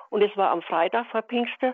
[0.10, 1.74] und es war am Freitag vor Pfingsten.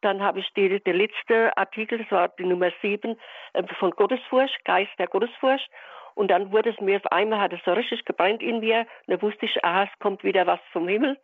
[0.00, 3.18] Dann habe ich die, der letzte Artikel, das war die Nummer 7
[3.54, 5.68] äh, von Gottesfurcht, Geist der Gottesfurcht.
[6.14, 8.80] Und dann wurde es mir auf einmal, hat es so richtig gebrannt in mir.
[9.06, 11.18] Und dann wusste ich, aha, es kommt wieder was vom Himmel.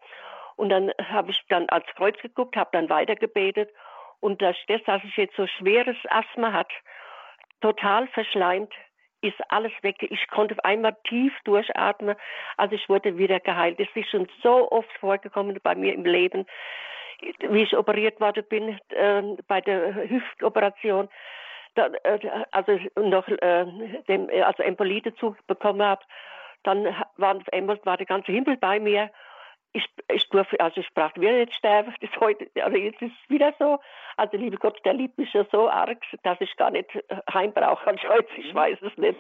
[0.56, 3.70] Und dann habe ich dann als Kreuz geguckt, habe dann weitergebetet.
[4.20, 6.70] Und das, dass ich jetzt so schweres Asthma hat,
[7.60, 8.72] total verschleimt,
[9.24, 9.96] ist alles weg.
[10.00, 12.16] Ich konnte einmal tief durchatmen,
[12.56, 13.80] also ich wurde wieder geheilt.
[13.80, 16.46] Das ist schon so oft vorgekommen bei mir im Leben,
[17.48, 21.08] wie ich operiert worden bin äh, bei der Hüftoperation.
[21.74, 22.18] Da, äh,
[22.50, 23.66] also noch äh,
[24.08, 26.02] dem, also Embolie dazu bekommen habe,
[26.62, 26.84] dann
[27.16, 27.36] war,
[27.84, 29.10] war der ganze Himmel bei mir
[29.74, 33.30] ich, ich durfte, also ich brauchte wieder nicht sterben, das heute, also jetzt ist es
[33.30, 33.80] wieder so.
[34.16, 37.52] Also liebe Gott, der liebt mich ja so arg, dass ich gar nicht äh, heim
[37.52, 39.18] brauche als heute, ich weiß es nicht.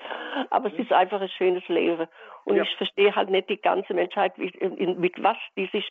[0.50, 2.06] Aber es ist einfach ein schönes Leben.
[2.44, 2.62] Und ja.
[2.62, 4.52] ich verstehe halt nicht die ganze Menschheit, wie,
[4.86, 5.90] mit was die sich,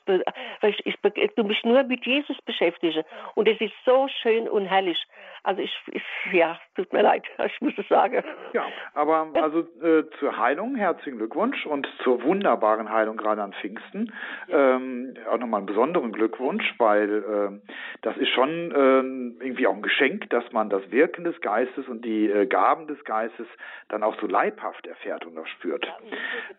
[0.62, 3.04] ich, ich, du mich nur mit Jesus beschäftige.
[3.36, 5.04] Und es ist so schön und herrlich.
[5.43, 8.23] Also ich, ich ja, tut mir leid, ich muss es sagen.
[8.53, 14.13] Ja, aber also äh, zur Heilung herzlichen Glückwunsch und zur wunderbaren Heilung gerade an Pfingsten
[14.47, 14.75] ja.
[14.75, 19.82] ähm, auch nochmal einen besonderen Glückwunsch, weil äh, das ist schon äh, irgendwie auch ein
[19.82, 23.47] Geschenk, dass man das Wirken des Geistes und die äh, Gaben des Geistes
[23.89, 25.86] dann auch so leibhaft erfährt und auch spürt.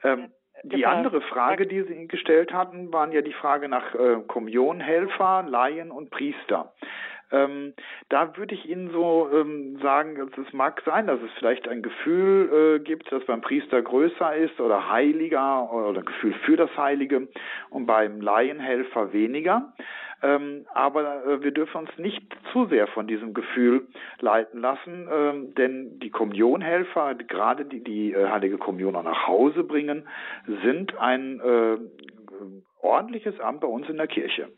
[0.03, 0.31] Ja, ähm,
[0.63, 5.91] die andere Frage, die Sie gestellt hatten, waren ja die Frage nach äh, Kommunionhelfer, Laien
[5.91, 6.73] und Priester.
[7.35, 7.75] Ähm,
[8.11, 12.79] da würde ich Ihnen so ähm, sagen, es mag sein, dass es vielleicht ein Gefühl
[12.79, 17.27] äh, gibt, das beim Priester größer ist oder heiliger oder ein Gefühl für das Heilige
[17.71, 19.73] und beim Laienhelfer weniger.
[20.23, 23.89] Ähm, aber äh, wir dürfen uns nicht zu sehr von diesem Gefühl
[24.21, 30.07] leiten lassen, ähm, denn die Kommunionhelfer, gerade die die äh, Heilige Kommunion nach Hause bringen,
[30.63, 31.77] sind ein äh,
[32.85, 34.49] ordentliches Amt bei uns in der Kirche.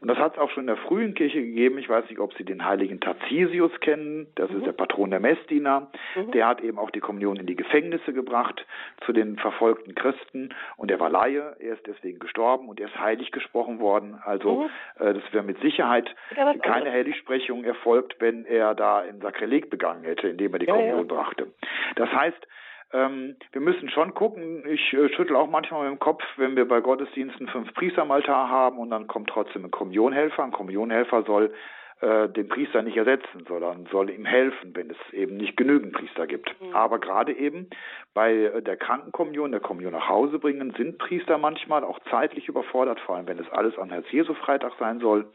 [0.00, 1.78] Und das hat es auch schon in der frühen Kirche gegeben.
[1.78, 4.28] Ich weiß nicht, ob Sie den heiligen Tarzisius kennen.
[4.34, 4.58] Das mhm.
[4.58, 5.90] ist der Patron der Messdiener.
[6.14, 6.30] Mhm.
[6.32, 8.64] Der hat eben auch die Kommunion in die Gefängnisse gebracht
[9.04, 10.54] zu den verfolgten Christen.
[10.76, 11.56] Und er war Laie.
[11.58, 14.18] Er ist deswegen gestorben und er ist heilig gesprochen worden.
[14.24, 15.04] Also mhm.
[15.04, 16.14] äh, das wäre mit Sicherheit
[16.62, 21.08] keine Heiligsprechung erfolgt, wenn er da ein Sakrileg begangen hätte, indem er die ja, Kommunion
[21.08, 21.14] ja.
[21.14, 21.52] brachte.
[21.96, 22.46] Das heißt,
[22.92, 24.64] ähm, wir müssen schon gucken.
[24.66, 28.10] Ich äh, schüttel auch manchmal mit dem Kopf, wenn wir bei Gottesdiensten fünf Priester am
[28.10, 30.42] Altar haben und dann kommt trotzdem ein Kommunionhelfer.
[30.42, 31.52] Ein Kommunionhelfer soll
[32.00, 36.26] äh, den Priester nicht ersetzen, sondern soll ihm helfen, wenn es eben nicht genügend Priester
[36.26, 36.50] gibt.
[36.60, 36.74] Mhm.
[36.74, 37.68] Aber gerade eben
[38.14, 42.98] bei äh, der Krankenkommunion, der Kommunion nach Hause bringen, sind Priester manchmal auch zeitlich überfordert,
[43.00, 45.30] vor allem wenn es alles an Herz-Jesu-Freitag sein soll.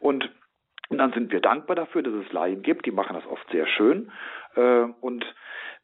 [0.00, 0.30] Und
[0.90, 3.66] und dann sind wir dankbar dafür, dass es Laien gibt, die machen das oft sehr
[3.66, 4.12] schön.
[4.54, 5.24] Äh, und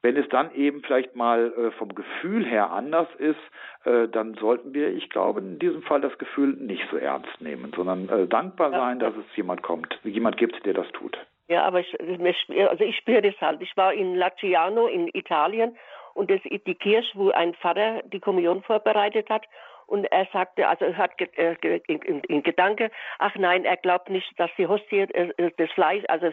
[0.02, 3.38] wenn es dann eben vielleicht mal äh, vom Gefühl her anders ist,
[3.84, 7.72] äh, dann sollten wir, ich glaube, in diesem Fall das Gefühl nicht so ernst nehmen,
[7.76, 11.18] sondern äh, dankbar sein, dass es jemand kommt, jemand gibt, der das tut.
[11.48, 13.60] Ja, aber ich, also ich spüre das halt.
[13.60, 15.76] Ich war in Laciano in Italien
[16.14, 19.44] und das die Kirche, wo ein Vater die Kommunion vorbereitet hat
[19.90, 21.56] und er sagte, also er hat äh,
[21.88, 26.04] in, in, Gedanke, ach nein, er glaubt nicht, dass die Hostie äh, äh das Fleisch,
[26.06, 26.30] also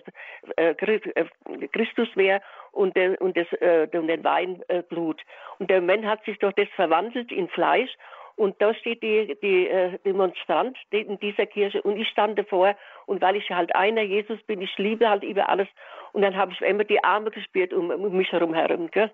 [1.73, 2.41] Christus wäre
[2.71, 5.19] und, der, und, äh, und den Wein Blut.
[5.57, 7.89] Und der Mann hat sich doch das verwandelt in Fleisch
[8.35, 9.67] und da steht die, die
[10.05, 12.75] Demonstrant in dieser Kirche und ich stand davor
[13.07, 15.67] und weil ich halt einer Jesus bin, ich liebe halt über alles
[16.13, 19.09] und dann habe ich immer die Arme gespürt um, um mich herum herum, gell?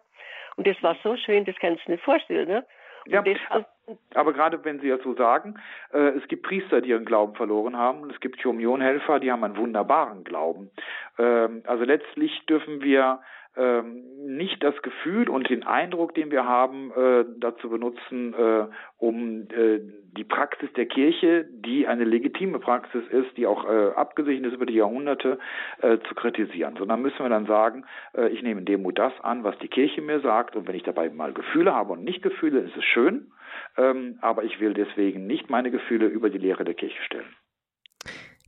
[0.58, 2.66] Und das war so schön, das kannst du nicht vorstellen, ne?
[3.06, 3.66] Ja, das,
[4.14, 5.56] aber gerade wenn Sie das so sagen,
[5.92, 9.44] äh, es gibt Priester, die ihren Glauben verloren haben und es gibt Kommunionhelfer, die haben
[9.44, 10.72] einen wunderbaren Glauben.
[11.18, 13.20] Ähm, also letztlich dürfen wir
[13.56, 18.66] nicht das Gefühl und den Eindruck, den wir haben, äh, dazu benutzen, äh,
[18.98, 19.80] um äh,
[20.18, 24.76] die Praxis der Kirche, die eine legitime Praxis ist, die auch abgesichert ist über die
[24.76, 25.40] Jahrhunderte,
[25.82, 26.76] zu kritisieren.
[26.78, 27.86] Sondern müssen wir dann sagen,
[28.32, 31.10] ich nehme in Demut das an, was die Kirche mir sagt und wenn ich dabei
[31.10, 33.32] mal Gefühle habe und nicht Gefühle, ist es schön,
[33.76, 37.36] ähm, aber ich will deswegen nicht meine Gefühle über die Lehre der Kirche stellen.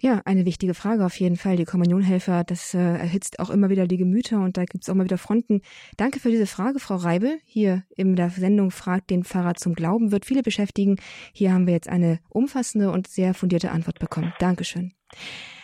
[0.06, 1.56] Ja, eine wichtige Frage auf jeden Fall.
[1.56, 4.94] Die Kommunionhelfer, das äh, erhitzt auch immer wieder die Gemüter und da gibt es auch
[4.94, 5.62] mal wieder Fronten.
[5.98, 7.40] Danke für diese Frage, Frau Reibel.
[7.44, 10.98] Hier in der Sendung Fragt den Pfarrer zum Glauben wird viele beschäftigen.
[11.34, 14.32] Hier haben wir jetzt eine umfassende und sehr fundierte Antwort bekommen.
[14.38, 14.94] Dankeschön.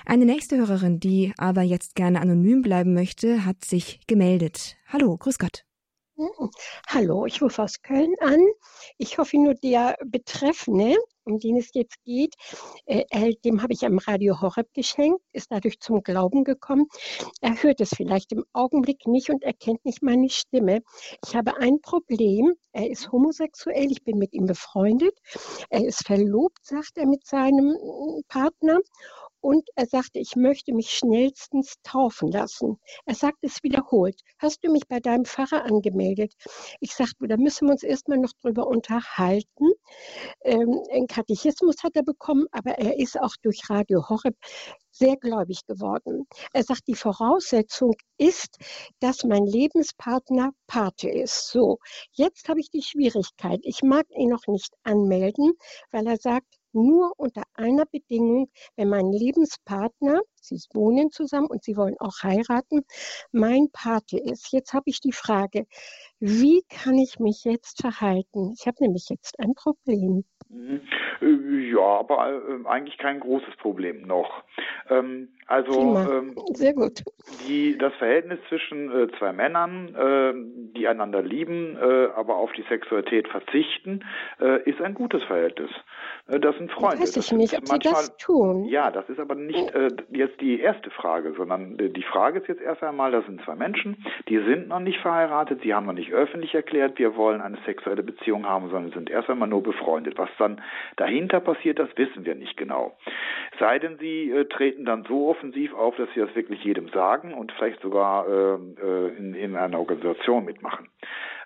[0.07, 4.75] Eine nächste Hörerin, die aber jetzt gerne anonym bleiben möchte, hat sich gemeldet.
[4.87, 5.65] Hallo, grüß Gott.
[6.87, 8.39] Hallo, ich rufe aus Köln an.
[8.97, 12.35] Ich hoffe nur, der Betreffende, um den es jetzt geht,
[12.85, 16.87] äh, dem habe ich am Radio Horeb geschenkt, ist dadurch zum Glauben gekommen.
[17.41, 20.81] Er hört es vielleicht im Augenblick nicht und erkennt nicht meine Stimme.
[21.25, 22.53] Ich habe ein Problem.
[22.71, 25.17] Er ist homosexuell, ich bin mit ihm befreundet.
[25.69, 27.75] Er ist verlobt, sagt er mit seinem
[28.27, 28.79] Partner
[29.41, 32.79] und er sagte, ich möchte mich schnellstens taufen lassen.
[33.05, 34.21] Er sagt es wiederholt.
[34.39, 36.33] Hast du mich bei deinem Pfarrer angemeldet?
[36.79, 39.71] Ich sagte, da müssen wir uns erstmal noch drüber unterhalten.
[40.43, 44.35] Ähm, einen Katechismus hat er bekommen, aber er ist auch durch Radio Horeb
[44.91, 46.27] sehr gläubig geworden.
[46.53, 48.57] Er sagt, die Voraussetzung ist,
[48.99, 51.49] dass mein Lebenspartner Pate ist.
[51.49, 51.79] So,
[52.11, 53.59] jetzt habe ich die Schwierigkeit.
[53.63, 55.53] Ich mag ihn noch nicht anmelden,
[55.91, 61.77] weil er sagt, nur unter einer Bedingung, wenn mein Lebenspartner, Sie wohnen zusammen und Sie
[61.77, 62.81] wollen auch heiraten,
[63.31, 64.51] mein Pate ist.
[64.51, 65.65] Jetzt habe ich die Frage,
[66.19, 68.53] wie kann ich mich jetzt verhalten?
[68.57, 70.23] Ich habe nämlich jetzt ein Problem.
[70.49, 70.81] Mhm.
[71.21, 74.43] Äh, ja, aber äh, eigentlich kein großes Problem noch.
[74.89, 77.03] Ähm, also ähm, sehr gut.
[77.47, 80.33] Die, das Verhältnis zwischen äh, zwei Männern, äh,
[80.77, 84.05] die einander lieben, äh, aber auf die Sexualität verzichten,
[84.39, 85.69] äh, ist ein gutes Verhältnis.
[86.27, 87.01] das sind Freunde.
[87.01, 88.65] Weiß ich nicht, ob manchmal, sie das tun.
[88.65, 89.73] Ja, das ist aber nicht
[90.11, 94.05] jetzt die erste Frage, sondern die Frage ist jetzt erst einmal, das sind zwei Menschen,
[94.29, 98.03] die sind noch nicht verheiratet, sie haben noch nicht öffentlich erklärt, wir wollen eine sexuelle
[98.03, 100.17] Beziehung haben, sondern sind erst einmal nur befreundet.
[100.17, 100.61] Was dann
[100.95, 102.95] dahinter passiert, das wissen wir nicht genau.
[103.59, 107.33] Sei denn, sie äh, treten dann so offensiv auf, dass sie das wirklich jedem sagen
[107.33, 110.87] und vielleicht sogar äh, äh in, in einer Organisation mitmachen.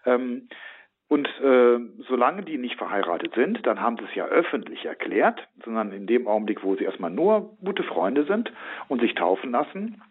[0.05, 0.49] Ähm,
[1.07, 1.77] und äh,
[2.07, 6.27] solange die nicht verheiratet sind, dann haben sie es ja öffentlich erklärt, sondern in dem
[6.27, 8.51] Augenblick, wo sie erstmal nur gute Freunde sind
[8.87, 10.01] und sich taufen lassen,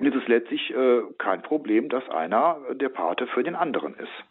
[0.00, 4.24] ist es letztlich äh, kein Problem, dass einer der Pate für den anderen ist.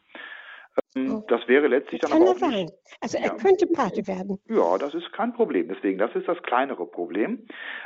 [0.96, 1.26] Ähm, oh.
[1.28, 2.70] Das wäre letztlich das dann aber auch sein.
[3.02, 4.40] Also er ja, könnte Pate werden.
[4.48, 5.68] Ja, das ist kein Problem.
[5.68, 7.46] Deswegen, das ist das kleinere Problem.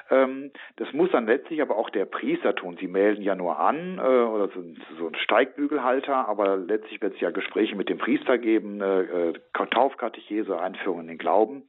[0.09, 2.77] Ähm, das muss dann letztlich aber auch der Priester tun.
[2.79, 4.63] Sie melden ja nur an äh, oder so,
[4.97, 10.59] so ein Steigbügelhalter, aber letztlich wird es ja Gespräche mit dem Priester geben, äh, Taufkatechese,
[10.59, 11.63] Einführung in den Glauben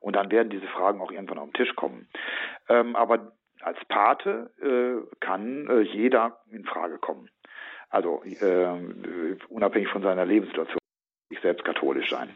[0.00, 2.08] und dann werden diese Fragen auch irgendwann auf den Tisch kommen.
[2.68, 7.28] Ähm, aber als Pate äh, kann äh, jeder in Frage kommen.
[7.90, 10.78] Also äh, unabhängig von seiner Lebenssituation,
[11.30, 12.30] ich selbst katholisch sein.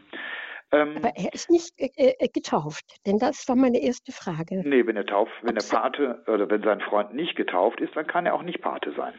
[0.71, 4.61] Ähm, Aber er ist nicht äh, äh, getauft, denn das war meine erste Frage.
[4.67, 8.07] Nee, wenn er tauft, wenn der Pate oder wenn sein Freund nicht getauft ist, dann
[8.07, 9.13] kann er auch nicht Pate sein.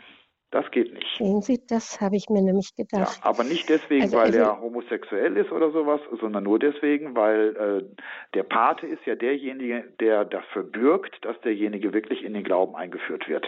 [0.56, 1.18] Das geht nicht.
[1.18, 3.20] Sehen Sie, das habe ich mir nämlich gedacht.
[3.22, 7.14] Ja, aber nicht deswegen, also, weil also, er homosexuell ist oder sowas, sondern nur deswegen,
[7.14, 12.42] weil äh, der Pate ist ja derjenige, der dafür bürgt, dass derjenige wirklich in den
[12.42, 13.44] Glauben eingeführt wird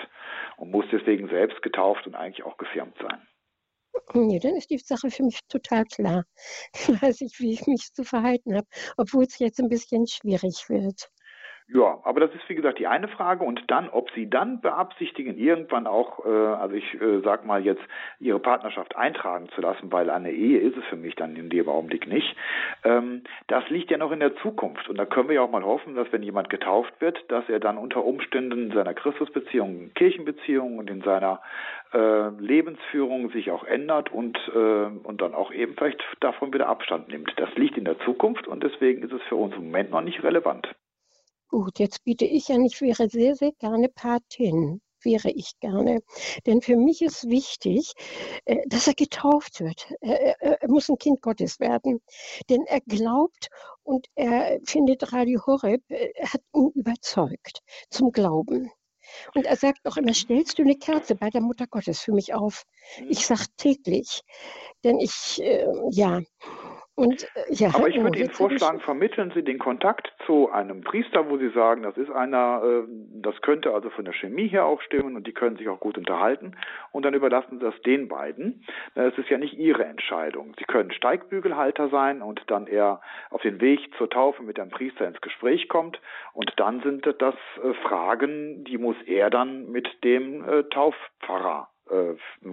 [0.58, 3.26] und muss deswegen selbst getauft und eigentlich auch gefirmt sein.
[4.12, 6.24] Nee, dann ist die Sache für mich total klar.
[6.86, 8.66] Dann weiß ich, wie ich mich zu verhalten habe,
[8.98, 11.08] obwohl es jetzt ein bisschen schwierig wird.
[11.70, 15.36] Ja, aber das ist wie gesagt die eine Frage und dann, ob Sie dann beabsichtigen,
[15.36, 17.82] irgendwann auch, äh, also ich äh, sag mal jetzt,
[18.20, 21.68] Ihre Partnerschaft eintragen zu lassen, weil eine Ehe ist es für mich dann in dem
[21.68, 22.34] Augenblick nicht.
[22.84, 25.62] Ähm, das liegt ja noch in der Zukunft und da können wir ja auch mal
[25.62, 30.78] hoffen, dass wenn jemand getauft wird, dass er dann unter Umständen in seiner Christusbeziehung, Kirchenbeziehung
[30.78, 31.42] und in seiner
[31.92, 37.08] äh, Lebensführung sich auch ändert und äh, und dann auch eben vielleicht davon wieder Abstand
[37.08, 37.30] nimmt.
[37.36, 40.22] Das liegt in der Zukunft und deswegen ist es für uns im Moment noch nicht
[40.22, 40.74] relevant.
[41.48, 46.02] Gut, jetzt biete ich an, ich wäre sehr, sehr gerne Patin wäre ich gerne.
[46.46, 47.92] Denn für mich ist wichtig,
[48.44, 49.86] äh, dass er getauft wird.
[50.00, 52.00] Er, muss ein Kind Gottes werden.
[52.48, 53.48] Denn er glaubt
[53.82, 58.70] und er findet Radio Horeb, äh, er hat ihn überzeugt zum Glauben.
[59.34, 62.34] Und er sagt auch immer, stellst du eine Kerze bei der Mutter Gottes für mich
[62.34, 62.64] auf?
[63.08, 64.22] Ich sage täglich.
[64.84, 66.20] Denn ich, äh, ja,
[66.98, 71.30] und, äh, ja, Aber ich würde Ihnen vorschlagen, vermitteln Sie den Kontakt zu einem Priester,
[71.30, 72.88] wo Sie sagen, das ist einer, äh,
[73.22, 75.96] das könnte also von der Chemie her auch stimmen und die können sich auch gut
[75.96, 76.56] unterhalten.
[76.90, 78.64] Und dann überlassen Sie das den beiden.
[78.96, 80.56] Es ist ja nicht Ihre Entscheidung.
[80.58, 85.06] Sie können Steigbügelhalter sein und dann eher auf den Weg zur Taufe mit einem Priester
[85.06, 86.00] ins Gespräch kommt.
[86.32, 91.68] Und dann sind das äh, Fragen, die muss er dann mit dem Taufpfarrer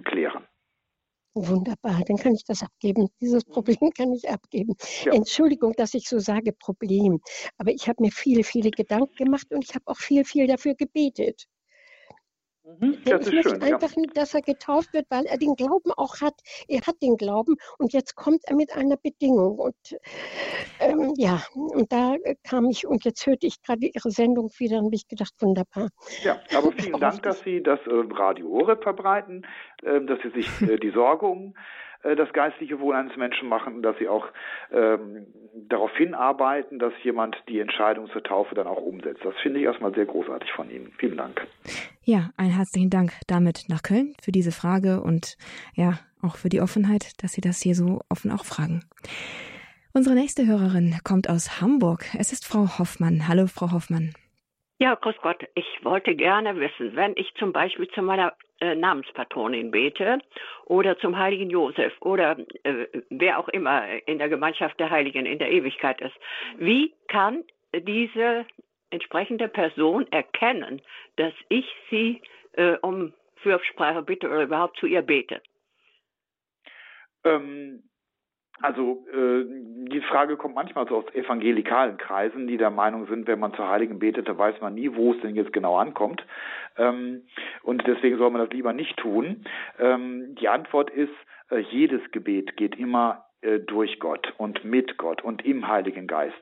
[0.04, 0.46] klären.
[1.38, 3.10] Wunderbar, dann kann ich das abgeben.
[3.20, 3.52] Dieses mhm.
[3.52, 4.76] Problem kann ich abgeben.
[5.04, 5.14] Ja.
[5.14, 7.20] Entschuldigung, dass ich so sage Problem,
[7.58, 10.76] aber ich habe mir viele, viele Gedanken gemacht und ich habe auch viel, viel dafür
[10.76, 11.46] gebetet.
[12.66, 14.02] Mhm, Denn ich möchte schön, einfach ja.
[14.02, 16.34] nicht, dass er getauft wird, weil er den Glauben auch hat.
[16.68, 19.60] Er hat den Glauben und jetzt kommt er mit einer Bedingung.
[19.60, 19.98] Und
[20.80, 24.86] ähm, ja, und da kam ich und jetzt hörte ich gerade Ihre Sendung wieder und
[24.86, 25.90] habe ich gedacht, wunderbar.
[26.24, 29.46] Ja, aber vielen Dank, dass Sie das äh, Radio Horeb verbreiten,
[29.84, 33.82] äh, dass Sie sich äh, die Sorge um äh, das geistliche Wohl eines Menschen machen,
[33.82, 34.28] dass sie auch
[34.72, 35.26] ähm,
[35.70, 39.24] darauf hinarbeiten, dass jemand die Entscheidung zur Taufe dann auch umsetzt.
[39.24, 40.92] Das finde ich erstmal sehr großartig von Ihnen.
[40.98, 41.48] Vielen Dank.
[42.04, 45.38] Ja, einen herzlichen Dank damit nach Köln für diese Frage und
[45.74, 48.84] ja, auch für die Offenheit, dass Sie das hier so offen auch fragen.
[49.94, 52.04] Unsere nächste Hörerin kommt aus Hamburg.
[52.20, 53.28] Es ist Frau Hoffmann.
[53.30, 54.14] Hallo, Frau Hoffmann.
[54.78, 55.42] Ja, grüß Gott.
[55.56, 60.20] Ich wollte gerne wissen, wenn ich zum Beispiel zu meiner äh, Namenspatronin bete
[60.66, 65.40] oder zum heiligen Josef oder äh, wer auch immer in der Gemeinschaft der Heiligen in
[65.40, 66.16] der Ewigkeit ist,
[66.58, 68.46] wie kann diese
[68.92, 70.82] entsprechende Person erkennen,
[71.18, 72.22] dass ich sie
[72.54, 75.42] äh, um Fürsprache bitte oder überhaupt zu ihr bete?
[77.24, 77.84] Ähm,
[78.62, 79.46] also äh,
[79.92, 83.70] die Frage kommt manchmal so aus evangelikalen Kreisen, die der Meinung sind, wenn man zur
[83.70, 86.26] Heiligen betet, da weiß man nie, wo es denn jetzt genau ankommt.
[86.78, 87.24] Ähm,
[87.64, 89.46] und deswegen soll man das lieber nicht tun.
[89.80, 91.14] Ähm, die Antwort ist,
[91.52, 96.34] äh, jedes Gebet geht immer äh, durch Gott und mit Gott und im Heiligen Geist.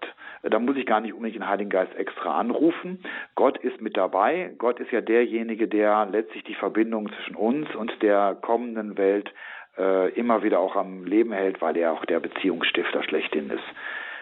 [0.43, 3.03] Da muss ich gar nicht unbedingt den Heiligen Geist extra anrufen.
[3.35, 4.53] Gott ist mit dabei.
[4.57, 9.33] Gott ist ja derjenige, der letztlich die Verbindung zwischen uns und der kommenden Welt
[9.77, 13.63] äh, immer wieder auch am Leben hält, weil er auch der Beziehungsstifter schlechthin ist.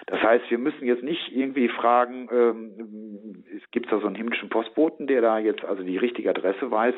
[0.08, 4.50] Das heißt, wir müssen jetzt nicht irgendwie fragen, ähm, gibt es da so einen himmlischen
[4.50, 6.96] Postboten, der da jetzt also die richtige Adresse weiß,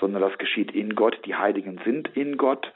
[0.00, 1.18] sondern das geschieht in Gott.
[1.24, 2.72] Die Heiligen sind in Gott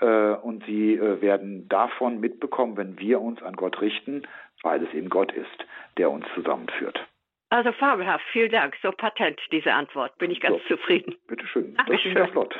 [0.00, 4.22] äh, und sie äh, werden davon mitbekommen, wenn wir uns an Gott richten,
[4.62, 5.66] weil es eben Gott ist,
[5.96, 7.04] der uns zusammenführt.
[7.48, 8.76] Also fabelhaft, vielen Dank.
[8.82, 10.16] So patent diese Antwort.
[10.18, 11.16] Bin ich ganz so, zufrieden.
[11.26, 11.76] Bitteschön.
[11.86, 12.54] Das ist ja flott.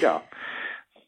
[0.00, 0.20] Ja.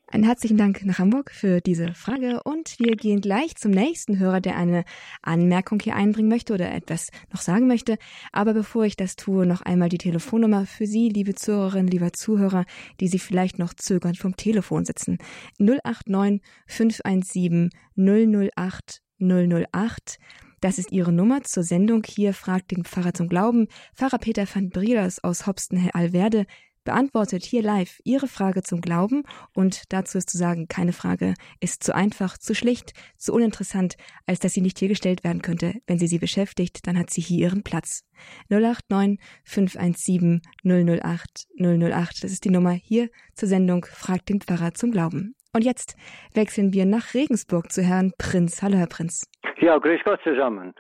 [0.07, 4.41] Einen herzlichen Dank nach Hamburg für diese Frage und wir gehen gleich zum nächsten Hörer,
[4.41, 4.85] der eine
[5.23, 7.97] Anmerkung hier einbringen möchte oder etwas noch sagen möchte.
[8.31, 12.65] Aber bevor ich das tue, noch einmal die Telefonnummer für Sie, liebe Zuhörerinnen, lieber Zuhörer,
[13.01, 15.19] die Sie vielleicht noch zögernd vom Telefon sitzen.
[15.59, 20.19] 089 517 008 008.
[20.61, 22.03] Das ist Ihre Nummer zur Sendung.
[22.07, 23.69] Hier fragt den Pfarrer zum Glauben.
[23.95, 26.47] Pfarrer Peter van Brielers aus Hopsten-Alverde
[26.85, 29.25] beantwortet hier live Ihre Frage zum Glauben
[29.55, 34.39] und dazu ist zu sagen, keine Frage ist zu einfach, zu schlicht, zu uninteressant, als
[34.41, 35.75] dass sie nicht hier gestellt werden könnte.
[35.87, 38.05] Wenn sie sie beschäftigt, dann hat sie hier ihren Platz.
[38.51, 44.93] 089 517 008 008, das ist die Nummer hier zur Sendung Fragt den Pfarrer zum
[44.93, 45.35] Glauben.
[45.55, 45.97] Und jetzt
[46.35, 48.63] wechseln wir nach Regensburg zu Herrn Prinz.
[48.63, 49.31] Hallo, Herr Prinz.
[49.61, 50.75] Ja, grüß Gott zusammen.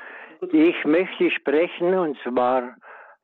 [0.52, 2.76] Ich möchte sprechen und zwar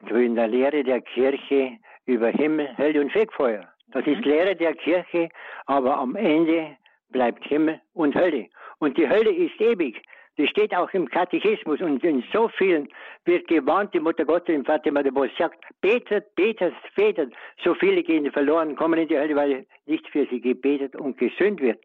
[0.09, 1.73] in der Lehre der Kirche
[2.11, 3.67] über Himmel, Hölle und Fegfeuer.
[3.93, 5.29] Das ist Lehre der Kirche,
[5.67, 6.77] aber am Ende
[7.11, 8.49] bleibt Himmel und Hölle.
[8.79, 10.03] Und die Hölle ist ewig.
[10.37, 12.89] Das steht auch im Katechismus und in so vielen
[13.25, 17.33] wird gewarnt, die Mutter Gottes im Fatima de Bos sagt, betet, betet, betet.
[17.63, 21.61] So viele gehen verloren, kommen in die Hölle, weil nicht für sie gebetet und gesünd
[21.61, 21.81] wird.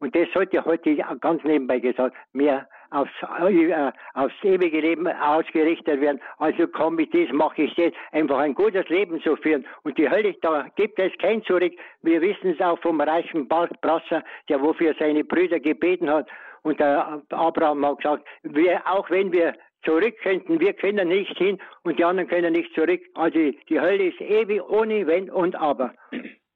[0.00, 3.10] Und das sollte heute ganz nebenbei gesagt mehr aufs,
[3.48, 6.20] äh, aufs ewige Leben ausgerichtet werden.
[6.38, 9.66] Also komm mit das, mache ich jetzt, einfach ein gutes Leben zu führen.
[9.82, 11.72] Und die Hölle, da gibt es kein Zurück.
[12.02, 16.28] Wir wissen es auch vom reichen Brasser, der wofür seine Brüder gebeten hat.
[16.62, 21.58] Und der Abraham hat gesagt, wir, auch wenn wir zurück könnten, wir können nicht hin
[21.82, 23.02] und die anderen können nicht zurück.
[23.14, 23.38] Also
[23.68, 25.92] die Hölle ist ewig ohne Wenn und Aber.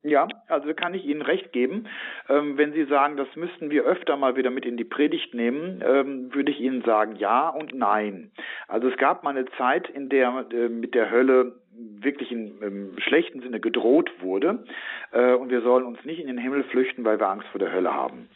[0.02, 1.88] Ja, also kann ich Ihnen recht geben.
[2.28, 5.82] Ähm, wenn Sie sagen, das müssten wir öfter mal wieder mit in die Predigt nehmen,
[5.84, 8.30] ähm, würde ich Ihnen sagen ja und nein.
[8.68, 11.56] Also es gab mal eine Zeit, in der äh, mit der Hölle
[12.00, 14.64] wirklich in, im schlechten Sinne gedroht wurde.
[15.12, 17.72] Äh, und wir sollen uns nicht in den Himmel flüchten, weil wir Angst vor der
[17.72, 18.28] Hölle haben.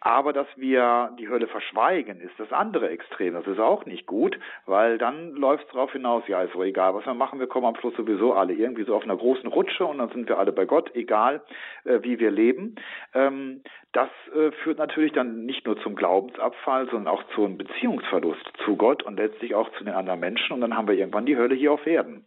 [0.00, 3.34] Aber dass wir die Hölle verschweigen, ist das andere Extrem.
[3.34, 6.94] Das ist auch nicht gut, weil dann läuft es darauf hinaus, ja, ist so egal,
[6.94, 9.84] was wir machen, wir kommen am Schluss sowieso alle irgendwie so auf einer großen Rutsche
[9.84, 11.42] und dann sind wir alle bei Gott, egal
[11.84, 12.76] äh, wie wir leben.
[13.14, 18.76] Ähm, das äh, führt natürlich dann nicht nur zum Glaubensabfall, sondern auch zum Beziehungsverlust zu
[18.76, 21.54] Gott und letztlich auch zu den anderen Menschen und dann haben wir irgendwann die Hölle
[21.54, 22.24] hier auf Erden.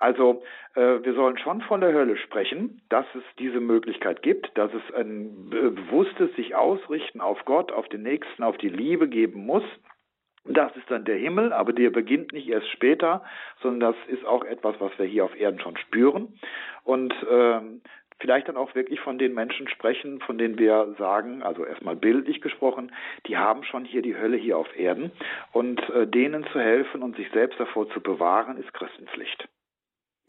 [0.00, 0.42] Also
[0.74, 4.94] äh, wir sollen schon von der Hölle sprechen, dass es diese Möglichkeit gibt, dass es
[4.94, 9.62] ein bewusstes sich ausrichten auf Gott, auf den Nächsten, auf die Liebe geben muss.
[10.46, 13.22] Das ist dann der Himmel, aber der beginnt nicht erst später,
[13.62, 16.34] sondern das ist auch etwas, was wir hier auf Erden schon spüren.
[16.82, 17.60] Und äh,
[18.20, 22.40] vielleicht dann auch wirklich von den Menschen sprechen, von denen wir sagen, also erstmal bildlich
[22.40, 22.90] gesprochen,
[23.26, 25.12] die haben schon hier die Hölle hier auf Erden.
[25.52, 29.46] Und äh, denen zu helfen und sich selbst davor zu bewahren, ist Christenpflicht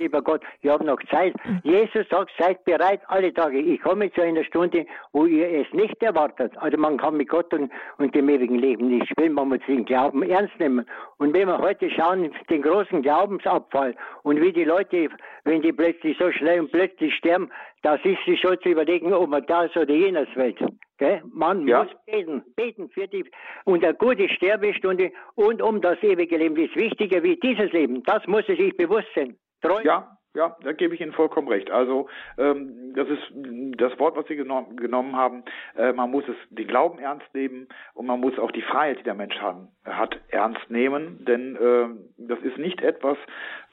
[0.01, 1.33] lieber Gott, wir haben noch Zeit.
[1.45, 1.61] Mhm.
[1.63, 3.59] Jesus sagt, seid bereit alle Tage.
[3.59, 6.51] Ich komme zu einer Stunde, wo ihr es nicht erwartet.
[6.57, 9.85] Also man kann mit Gott und, und dem ewigen Leben nicht spielen, man muss den
[9.85, 10.85] Glauben ernst nehmen.
[11.17, 15.09] Und wenn wir heute schauen, den großen Glaubensabfall und wie die Leute,
[15.43, 17.49] wenn die plötzlich so schnell und plötzlich sterben,
[17.83, 20.55] das ist sich schon zu überlegen, ob man das oder jenes will.
[20.95, 21.21] Okay?
[21.33, 21.83] Man ja.
[21.83, 23.25] muss beten, beten für die
[23.65, 26.55] und eine gute Sterbestunde und um das ewige Leben.
[26.55, 28.03] Das ist wichtiger wie dieses Leben.
[28.03, 29.35] Das muss es sich bewusst sein.
[29.62, 29.82] Treu?
[29.84, 31.72] Ja, ja, da gebe ich Ihnen vollkommen recht.
[31.72, 32.07] Also
[32.38, 33.22] ähm, das ist
[33.78, 35.43] das Wort, was Sie genommen, genommen haben.
[35.76, 39.03] Äh, man muss es den Glauben ernst nehmen und man muss auch die Freiheit, die
[39.03, 41.26] der Mensch haben, hat, ernst nehmen.
[41.26, 41.88] Denn äh,
[42.18, 43.18] das ist nicht etwas,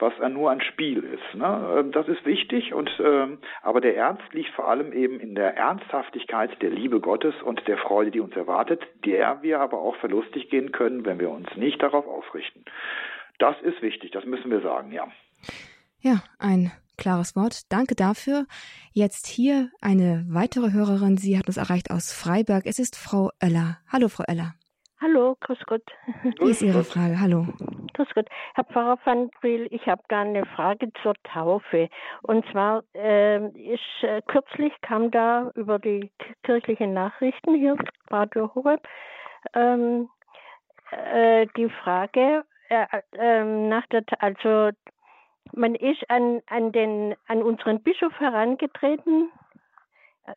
[0.01, 1.35] was nur ein Spiel ist.
[1.37, 1.77] Ne?
[1.79, 3.29] Ähm, das ist wichtig und äh,
[3.63, 7.79] aber der Ernst liegt vor allem eben in der Ernsthaftigkeit der Liebe Gottes und der
[7.79, 11.81] Freude, die uns erwartet, der wir aber auch verlustig gehen können, wenn wir uns nicht
[11.81, 12.65] darauf ausrichten.
[13.39, 14.11] Das ist wichtig.
[14.11, 14.91] Das müssen wir sagen.
[14.91, 15.07] Ja.
[16.01, 17.73] Ja, ein klares Wort.
[17.73, 18.47] Danke dafür.
[18.93, 21.17] Jetzt hier eine weitere Hörerin.
[21.17, 22.67] Sie hat uns erreicht aus Freiberg.
[22.67, 23.79] Es ist Frau Oeller.
[23.91, 24.55] Hallo, Frau Oeller.
[25.01, 25.83] Hallo, grüß Gott.
[26.41, 27.21] Wie ist Ihre Frage?
[27.21, 27.47] Hallo.
[27.95, 28.29] Grüß Gott.
[28.55, 31.89] Herr Pfarrer van Briel, ich habe da eine Frage zur Taufe.
[32.23, 36.11] Und zwar, äh, ist, äh, kürzlich kam da über die
[36.43, 37.77] kirchlichen Nachrichten hier,
[38.11, 38.87] Radio Horeb,
[39.55, 40.09] ähm,
[40.91, 44.71] äh, die Frage äh, äh, nach der, also
[45.53, 49.31] man ist an, an, den, an unseren Bischof herangetreten,
[50.27, 50.33] äh,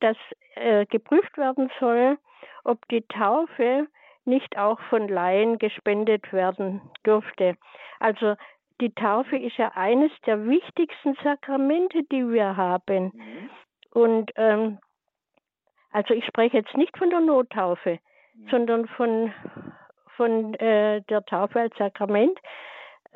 [0.00, 0.16] dass
[0.54, 2.18] äh, geprüft werden soll,
[2.64, 3.86] ob die Taufe
[4.24, 7.56] nicht auch von Laien gespendet werden dürfte.
[8.00, 8.34] Also
[8.80, 13.12] die Taufe ist ja eines der wichtigsten Sakramente, die wir haben.
[13.14, 13.50] Mhm.
[13.92, 14.78] Und ähm,
[15.92, 17.98] also ich spreche jetzt nicht von der Nottaufe,
[18.34, 18.48] mhm.
[18.50, 19.32] sondern von,
[20.16, 22.38] von äh, der Taufe als Sakrament.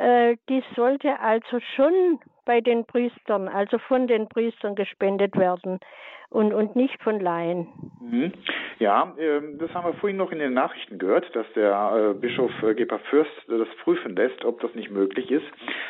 [0.01, 5.78] Äh, die sollte also schon bei den Priestern, also von den Priestern gespendet werden
[6.30, 7.68] und, und nicht von Laien.
[8.01, 8.32] Mhm.
[8.78, 12.51] Ja, äh, das haben wir vorhin noch in den Nachrichten gehört, dass der äh, Bischof
[12.62, 12.74] äh,
[13.11, 15.44] Fürst das prüfen lässt, ob das nicht möglich ist.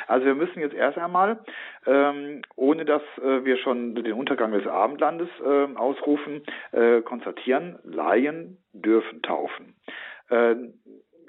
[0.08, 1.38] Also wir müssen jetzt erst einmal,
[1.86, 6.42] ähm, ohne dass äh, wir schon den Untergang des Abendlandes äh, ausrufen,
[7.04, 9.74] konstatieren, Laien dürfen taufen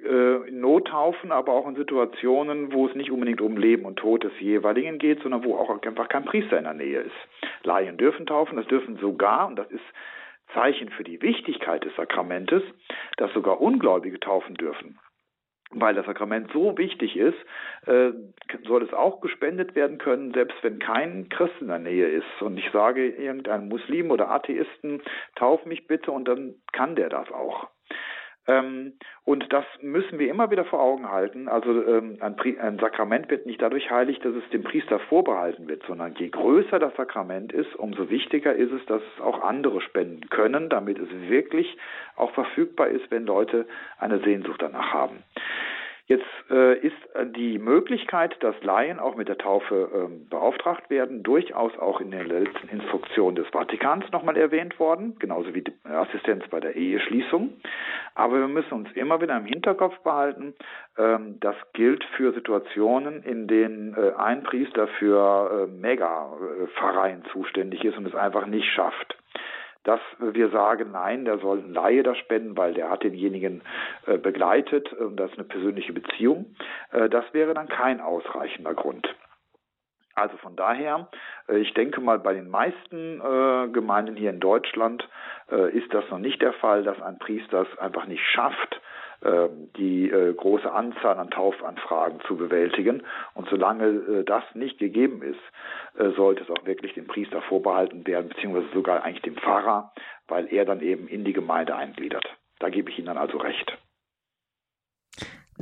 [0.03, 4.23] äh, in Nothaufen, aber auch in Situationen, wo es nicht unbedingt um Leben und Tod
[4.23, 7.15] des jeweiligen geht, sondern wo auch einfach kein Priester in der Nähe ist.
[7.63, 9.83] Laien dürfen taufen, das dürfen sogar, und das ist
[10.53, 12.63] Zeichen für die Wichtigkeit des Sakramentes,
[13.17, 14.99] dass sogar Ungläubige taufen dürfen.
[15.73, 17.37] Weil das Sakrament so wichtig ist,
[17.85, 18.11] äh,
[18.67, 22.41] soll es auch gespendet werden können, selbst wenn kein Christ in der Nähe ist.
[22.41, 25.01] Und ich sage irgendeinem Muslim oder Atheisten,
[25.35, 27.69] tauf mich bitte und dann kann der das auch.
[28.51, 28.93] Ähm,
[29.23, 31.47] und das müssen wir immer wieder vor Augen halten.
[31.47, 35.83] Also ähm, ein, ein, Sakrament wird nicht dadurch heilig, dass es dem Priester vorbehalten wird,
[35.87, 40.29] sondern je größer das Sakrament ist, umso wichtiger ist es, dass es auch andere spenden
[40.29, 41.77] können, damit es wirklich
[42.15, 43.65] auch verfügbar ist, wenn Leute
[43.99, 45.23] eine Sehnsucht danach haben.
[46.11, 51.23] Jetzt äh, ist äh, die Möglichkeit, dass Laien auch mit der Taufe ähm, beauftragt werden,
[51.23, 56.45] durchaus auch in der letzten Instruktion des Vatikans nochmal erwähnt worden, genauso wie die Assistenz
[56.49, 57.53] bei der Eheschließung.
[58.13, 60.53] Aber wir müssen uns immer wieder im Hinterkopf behalten,
[60.97, 67.97] ähm, das gilt für Situationen, in denen äh, ein Priester für äh, Mega-Pfarreien zuständig ist
[67.97, 69.15] und es einfach nicht schafft
[69.83, 73.61] dass wir sagen, nein, der soll ein Laie das spenden, weil der hat denjenigen
[74.05, 76.55] äh, begleitet und das ist eine persönliche Beziehung.
[76.91, 79.13] Äh, das wäre dann kein ausreichender Grund.
[80.13, 81.09] Also von daher,
[81.47, 83.19] äh, ich denke mal, bei den meisten
[83.73, 85.07] Gemeinden hier in Deutschland
[85.73, 88.81] ist das noch nicht der Fall, dass ein Priester es einfach nicht schafft,
[89.77, 93.03] die äh, große Anzahl an Taufanfragen zu bewältigen.
[93.35, 95.39] Und solange äh, das nicht gegeben ist,
[95.99, 99.93] äh, sollte es auch wirklich dem Priester vorbehalten werden, beziehungsweise sogar eigentlich dem Pfarrer,
[100.27, 102.25] weil er dann eben in die Gemeinde eingliedert.
[102.59, 103.77] Da gebe ich Ihnen dann also recht.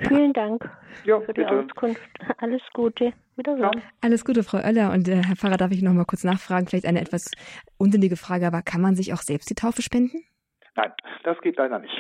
[0.08, 0.70] Vielen Dank
[1.04, 1.60] ja, für die bitte.
[1.60, 2.02] Auskunft.
[2.38, 3.14] Alles Gute.
[3.46, 3.72] Ja.
[4.02, 4.92] Alles Gute, Frau Oeller.
[4.92, 6.68] Und äh, Herr Pfarrer, darf ich noch mal kurz nachfragen?
[6.68, 7.32] Vielleicht eine etwas
[7.78, 10.24] unsinnige Frage, aber kann man sich auch selbst die Taufe spenden?
[10.80, 11.94] Nein, das geht leider nicht.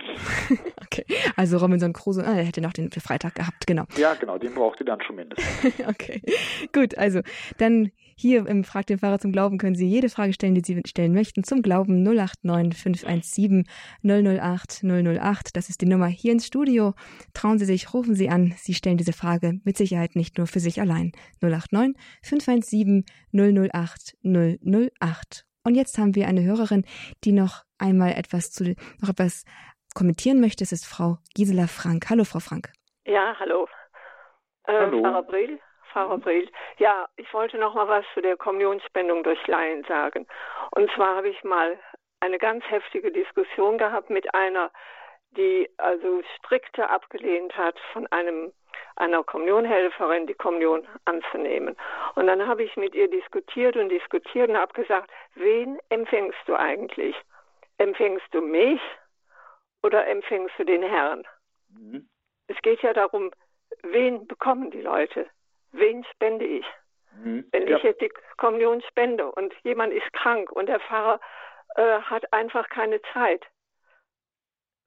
[0.81, 1.05] okay,
[1.35, 3.83] also Robinson Crusoe, ah, er hätte noch den für Freitag gehabt, genau.
[3.97, 5.85] Ja, genau, den braucht ihr dann schon mindestens.
[5.87, 6.21] okay,
[6.71, 7.19] gut, also
[7.57, 10.81] dann hier im Frag den Fahrer zum Glauben können Sie jede Frage stellen, die Sie
[10.87, 13.65] stellen möchten zum Glauben 089 517
[14.01, 15.55] 008 008.
[15.57, 16.93] Das ist die Nummer hier ins Studio.
[17.33, 18.53] Trauen Sie sich, rufen Sie an.
[18.57, 21.11] Sie stellen diese Frage mit Sicherheit nicht nur für sich allein.
[21.41, 23.03] 089 517
[23.33, 25.48] 008 008.
[25.63, 26.85] Und jetzt haben wir eine Hörerin,
[27.23, 29.45] die noch einmal etwas zu, noch etwas
[29.95, 30.63] kommentieren möchte.
[30.63, 32.09] Es ist Frau Gisela Frank.
[32.09, 32.69] Hallo, Frau Frank.
[33.05, 33.67] Ja, hallo.
[34.65, 35.01] Äh, hallo.
[35.01, 35.59] Frau April.
[35.91, 36.49] Frau April.
[36.77, 40.27] Ja, ich wollte noch mal was zu der Kommunionspendung durch Laien sagen.
[40.71, 41.79] Und zwar habe ich mal
[42.19, 44.71] eine ganz heftige Diskussion gehabt mit einer,
[45.31, 48.51] die also strikte abgelehnt hat, von einem
[48.99, 51.75] einer Kommunionhelferin die Kommunion anzunehmen.
[52.15, 56.55] Und dann habe ich mit ihr diskutiert und diskutiert und habe gesagt, wen empfängst du
[56.55, 57.15] eigentlich?
[57.77, 58.81] Empfängst du mich
[59.81, 61.25] oder empfängst du den Herrn?
[61.69, 62.09] Mhm.
[62.47, 63.31] Es geht ja darum,
[63.83, 65.27] wen bekommen die Leute?
[65.71, 66.65] Wen spende ich?
[67.15, 67.45] Mhm.
[67.51, 67.77] Wenn ja.
[67.77, 71.19] ich jetzt die Kommunion spende und jemand ist krank und der Pfarrer
[71.75, 73.45] äh, hat einfach keine Zeit,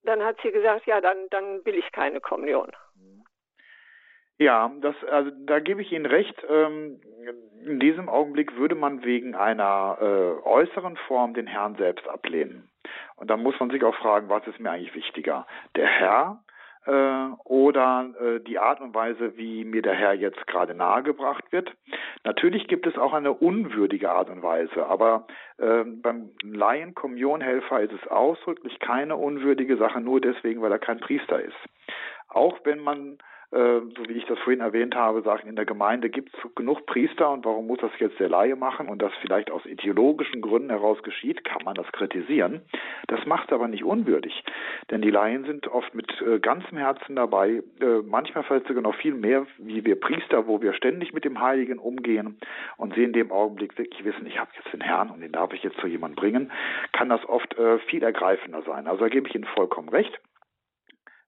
[0.02, 2.72] dann hat sie gesagt, ja, dann, dann will ich keine Kommunion.
[4.42, 6.34] Ja, das, also da gebe ich Ihnen recht.
[6.48, 7.00] Ähm,
[7.64, 12.68] in diesem Augenblick würde man wegen einer äh, äußeren Form den Herrn selbst ablehnen.
[13.14, 15.46] Und dann muss man sich auch fragen, was ist mir eigentlich wichtiger?
[15.76, 16.42] Der Herr
[16.86, 21.72] äh, oder äh, die Art und Weise, wie mir der Herr jetzt gerade nahegebracht wird.
[22.24, 25.28] Natürlich gibt es auch eine unwürdige Art und Weise, aber
[25.58, 31.40] äh, beim Laien-Kommunionhelfer ist es ausdrücklich keine unwürdige Sache, nur deswegen, weil er kein Priester
[31.40, 31.54] ist.
[32.28, 33.18] Auch wenn man
[33.52, 37.30] so wie ich das vorhin erwähnt habe, sagen, in der Gemeinde gibt es genug Priester
[37.30, 41.02] und warum muss das jetzt der Laie machen und das vielleicht aus ideologischen Gründen heraus
[41.02, 42.62] geschieht, kann man das kritisieren.
[43.08, 44.42] Das macht aber nicht unwürdig,
[44.90, 48.94] denn die Laien sind oft mit äh, ganzem Herzen dabei, äh, manchmal vielleicht sogar noch
[48.94, 52.38] viel mehr wie wir Priester, wo wir ständig mit dem Heiligen umgehen
[52.78, 55.52] und sie in dem Augenblick wirklich wissen, ich habe jetzt den Herrn und den darf
[55.52, 56.52] ich jetzt zu jemandem bringen,
[56.92, 58.86] kann das oft äh, viel ergreifender sein.
[58.86, 60.18] Also da gebe ich Ihnen vollkommen recht.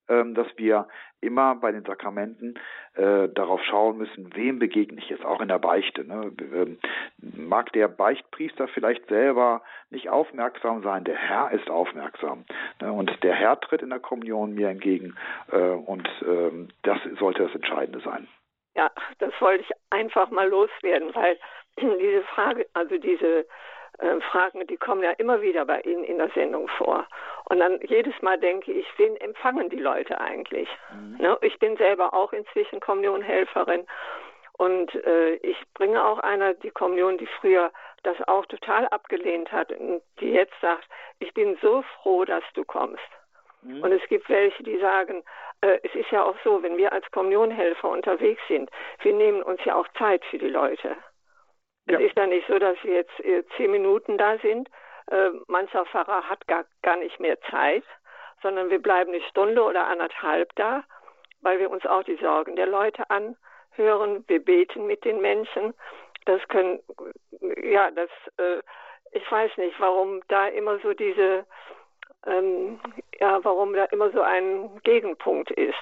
[0.09, 0.87] Ähm, dass wir
[1.25, 2.59] immer bei den Sakramenten
[2.95, 6.05] äh, darauf schauen müssen, wem begegne ich jetzt, auch in der Beichte.
[6.05, 6.31] Ne?
[6.53, 6.79] Ähm,
[7.21, 12.45] mag der Beichtpriester vielleicht selber nicht aufmerksam sein, der Herr ist aufmerksam.
[12.81, 12.93] Ne?
[12.93, 15.17] Und der Herr tritt in der Kommunion mir entgegen
[15.51, 18.29] äh, und ähm, das sollte das Entscheidende sein.
[18.77, 21.39] Ja, das wollte ich einfach mal loswerden, weil
[21.81, 23.47] diese Frage, also diese
[23.99, 27.07] äh, Fragen, die kommen ja immer wieder bei Ihnen in der Sendung vor.
[27.47, 30.69] Und dann jedes Mal denke ich, wen empfangen die Leute eigentlich?
[30.93, 31.17] Mhm.
[31.19, 31.39] Ne?
[31.43, 33.87] Ich bin selber auch inzwischen Kommunionhelferin
[34.57, 37.73] und äh, ich bringe auch einer die Kommunion, die früher
[38.03, 40.87] das auch total abgelehnt hat und die jetzt sagt,
[41.19, 43.03] ich bin so froh, dass du kommst.
[43.63, 43.83] Mhm.
[43.83, 45.25] Und es gibt welche, die sagen,
[45.61, 48.71] äh, es ist ja auch so, wenn wir als Kommunionhelfer unterwegs sind,
[49.03, 50.97] wir nehmen uns ja auch Zeit für die Leute.
[51.87, 51.99] Ja.
[51.99, 54.71] Es ist ja nicht so, dass wir jetzt äh, zehn Minuten da sind.
[55.11, 57.85] Äh, mancher Pfarrer hat gar, gar nicht mehr Zeit,
[58.43, 60.85] sondern wir bleiben eine Stunde oder anderthalb da,
[61.43, 64.25] weil wir uns auch die Sorgen der Leute anhören.
[64.27, 65.75] Wir beten mit den Menschen.
[66.25, 66.81] Das können,
[67.63, 68.61] ja, das, äh,
[69.13, 71.45] ich weiß nicht, warum da immer so diese,
[72.27, 72.81] ähm,
[73.21, 75.75] ja, warum da immer so ein Gegenpunkt ist.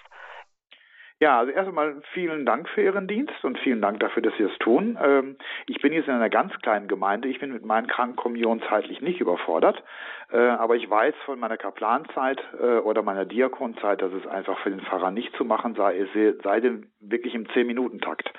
[1.22, 4.42] Ja, also erst einmal vielen Dank für Ihren Dienst und vielen Dank dafür, dass Sie
[4.42, 4.98] es tun.
[5.00, 7.28] Ähm, ich bin jetzt in einer ganz kleinen Gemeinde.
[7.28, 9.84] Ich bin mit meinen Krankenkommunionen zeitlich nicht überfordert.
[10.32, 14.70] Äh, aber ich weiß von meiner Kaplanzeit äh, oder meiner Diakonzeit, dass es einfach für
[14.70, 16.08] den Pfarrer nicht zu machen sei, es
[16.42, 18.32] sei denn wirklich im Zehn-Minuten-Takt.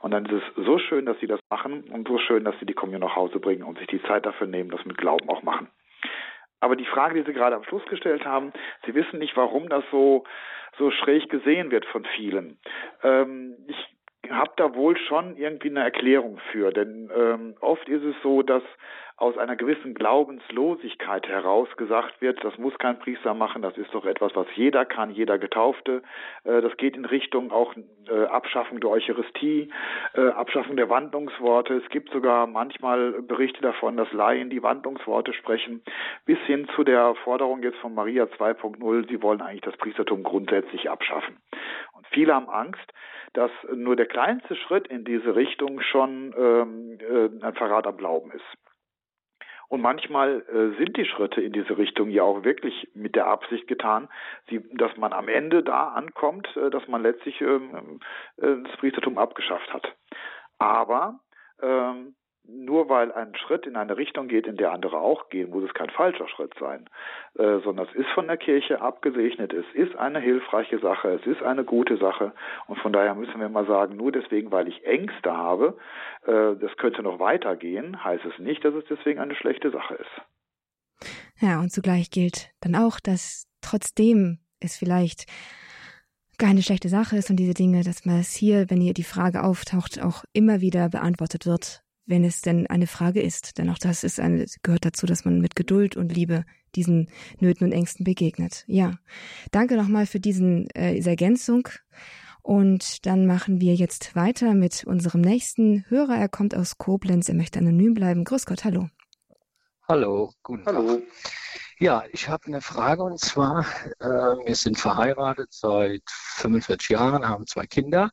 [0.00, 2.66] Und dann ist es so schön, dass Sie das machen und so schön, dass Sie
[2.66, 5.42] die Kommunion nach Hause bringen und sich die Zeit dafür nehmen, das mit Glauben auch
[5.42, 5.68] machen.
[6.60, 8.52] Aber die Frage, die Sie gerade am Schluss gestellt haben,
[8.84, 10.24] Sie wissen nicht, warum das so
[10.78, 12.58] so schräg gesehen wird von vielen.
[13.02, 18.14] Ähm, ich habe da wohl schon irgendwie eine Erklärung für, denn ähm, oft ist es
[18.22, 18.62] so, dass
[19.18, 24.04] aus einer gewissen Glaubenslosigkeit heraus gesagt wird, das muss kein Priester machen, das ist doch
[24.04, 26.02] etwas, was jeder kann, jeder Getaufte.
[26.44, 27.74] Äh, das geht in Richtung auch
[28.08, 29.70] äh, Abschaffung der Eucharistie,
[30.14, 31.74] äh, Abschaffung der Wandlungsworte.
[31.74, 35.82] Es gibt sogar manchmal Berichte davon, dass Laien die Wandlungsworte sprechen,
[36.26, 40.90] bis hin zu der Forderung jetzt von Maria 2.0, sie wollen eigentlich das Priestertum grundsätzlich
[40.90, 41.38] abschaffen.
[41.94, 42.92] Und viele haben Angst,
[43.32, 48.30] dass nur der kleinste Schritt in diese Richtung schon ähm, äh, ein Verrat am Glauben
[48.30, 48.65] ist.
[49.68, 53.66] Und manchmal äh, sind die Schritte in diese Richtung ja auch wirklich mit der Absicht
[53.66, 54.08] getan,
[54.48, 58.00] sie, dass man am Ende da ankommt, äh, dass man letztlich ähm,
[58.36, 59.94] äh, das Priestertum abgeschafft hat.
[60.58, 61.20] Aber
[61.62, 62.14] ähm,
[62.48, 65.74] nur weil ein Schritt in eine Richtung geht, in der andere auch gehen, muss es
[65.74, 66.88] kein falscher Schritt sein,
[67.34, 71.42] äh, sondern es ist von der Kirche abgesegnet, es ist eine hilfreiche Sache, es ist
[71.42, 72.32] eine gute Sache
[72.66, 75.76] und von daher müssen wir mal sagen, nur deswegen, weil ich Ängste habe,
[76.26, 81.06] äh, das könnte noch weitergehen, heißt es nicht, dass es deswegen eine schlechte Sache ist.
[81.40, 85.26] Ja, und zugleich gilt dann auch, dass trotzdem es vielleicht
[86.38, 89.42] keine schlechte Sache ist und diese Dinge, dass man es hier, wenn hier die Frage
[89.42, 93.58] auftaucht, auch immer wieder beantwortet wird wenn es denn eine Frage ist.
[93.58, 96.44] Denn auch das ist eine, gehört dazu, dass man mit Geduld und Liebe
[96.74, 97.08] diesen
[97.40, 98.64] Nöten und Ängsten begegnet.
[98.66, 98.94] Ja,
[99.50, 101.68] danke nochmal für diesen, äh, diese Ergänzung.
[102.42, 106.16] Und dann machen wir jetzt weiter mit unserem nächsten Hörer.
[106.16, 107.28] Er kommt aus Koblenz.
[107.28, 108.24] Er möchte anonym bleiben.
[108.24, 108.88] Grüß Gott, hallo.
[109.88, 110.96] Hallo, guten hallo.
[110.96, 111.02] Tag.
[111.78, 113.66] Ja, ich habe eine Frage und zwar,
[113.98, 118.10] äh, wir sind verheiratet seit 45 Jahren, haben zwei Kinder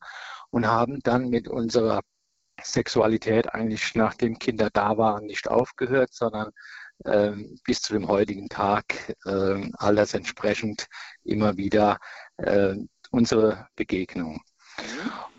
[0.50, 2.02] und haben dann mit unserer
[2.62, 6.50] Sexualität eigentlich nachdem Kinder da waren nicht aufgehört, sondern
[7.04, 7.32] äh,
[7.64, 10.86] bis zu dem heutigen Tag äh, alles entsprechend
[11.24, 11.98] immer wieder
[12.36, 12.74] äh,
[13.10, 14.42] unsere Begegnung.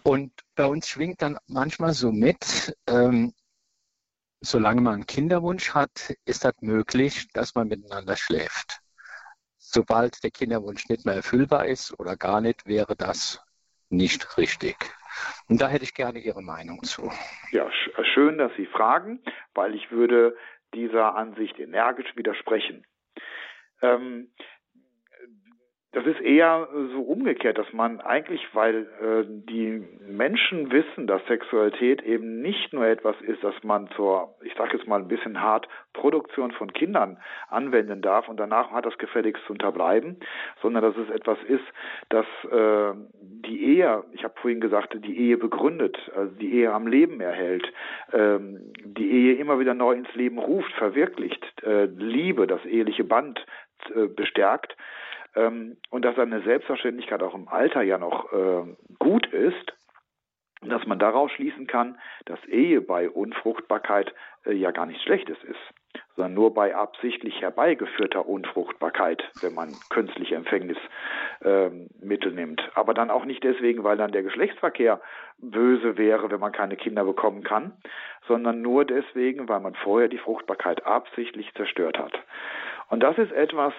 [0.03, 3.33] Und bei uns schwingt dann manchmal so mit, ähm,
[4.41, 8.81] solange man einen Kinderwunsch hat, ist das möglich, dass man miteinander schläft.
[9.57, 13.39] Sobald der Kinderwunsch nicht mehr erfüllbar ist oder gar nicht, wäre das
[13.89, 14.77] nicht richtig.
[15.47, 17.11] Und da hätte ich gerne Ihre Meinung zu.
[17.51, 17.69] Ja,
[18.13, 19.21] schön, dass Sie fragen,
[19.53, 20.35] weil ich würde
[20.73, 22.85] dieser Ansicht energisch widersprechen.
[23.81, 24.31] Ähm,
[25.95, 32.03] das ist eher so umgekehrt, dass man eigentlich, weil äh, die Menschen wissen, dass Sexualität
[32.03, 35.69] eben nicht nur etwas ist, das man zur, ich sage jetzt mal ein bisschen hart,
[35.93, 37.17] Produktion von Kindern
[37.47, 40.17] anwenden darf und danach hat das gefälligst zu unterbleiben,
[40.61, 41.63] sondern dass es etwas ist,
[42.09, 46.87] das äh, die Ehe, ich habe vorhin gesagt, die Ehe begründet, also die Ehe am
[46.87, 47.71] Leben erhält,
[48.11, 48.37] äh,
[48.83, 53.45] die Ehe immer wieder neu ins Leben ruft, verwirklicht, äh, Liebe, das eheliche Band
[53.95, 54.75] äh, bestärkt
[55.35, 59.73] ähm, und dass eine Selbstverständlichkeit auch im Alter ja noch äh, gut ist,
[60.61, 64.13] dass man daraus schließen kann, dass Ehe bei Unfruchtbarkeit
[64.45, 70.35] äh, ja gar nichts Schlechtes ist, sondern nur bei absichtlich herbeigeführter Unfruchtbarkeit, wenn man künstliche
[70.35, 72.69] Empfängnismittel äh, nimmt.
[72.75, 75.01] Aber dann auch nicht deswegen, weil dann der Geschlechtsverkehr
[75.37, 77.73] böse wäre, wenn man keine Kinder bekommen kann,
[78.27, 82.13] sondern nur deswegen, weil man vorher die Fruchtbarkeit absichtlich zerstört hat.
[82.89, 83.73] Und das ist etwas,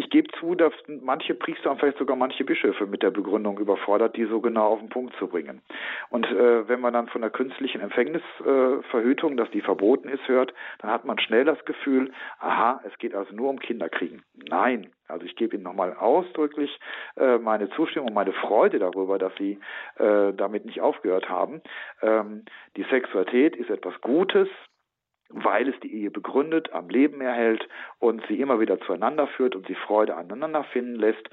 [0.00, 4.16] ich gebe zu, dass manche Priester und vielleicht sogar manche Bischöfe mit der Begründung überfordert,
[4.16, 5.60] die so genau auf den Punkt zu bringen.
[6.08, 10.54] Und äh, wenn man dann von der künstlichen Empfängnisverhütung, äh, dass die verboten ist, hört,
[10.78, 14.22] dann hat man schnell das Gefühl, aha, es geht also nur um Kinderkriegen.
[14.48, 16.80] Nein, also ich gebe Ihnen nochmal ausdrücklich
[17.16, 19.58] äh, meine Zustimmung, meine Freude darüber, dass Sie
[19.98, 21.60] äh, damit nicht aufgehört haben.
[22.00, 22.46] Ähm,
[22.78, 24.48] die Sexualität ist etwas Gutes,
[25.32, 27.66] weil es die Ehe begründet, am Leben erhält
[27.98, 31.28] und sie immer wieder zueinander führt und sie Freude aneinander finden lässt.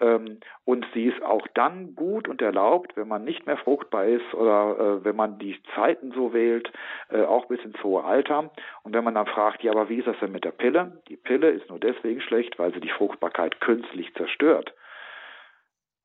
[0.00, 4.34] Ähm, und sie ist auch dann gut und erlaubt, wenn man nicht mehr fruchtbar ist
[4.34, 6.72] oder äh, wenn man die Zeiten so wählt,
[7.10, 8.50] äh, auch bis ins hohe Alter.
[8.84, 11.00] Und wenn man dann fragt, ja, aber wie ist das denn mit der Pille?
[11.08, 14.74] Die Pille ist nur deswegen schlecht, weil sie die Fruchtbarkeit künstlich zerstört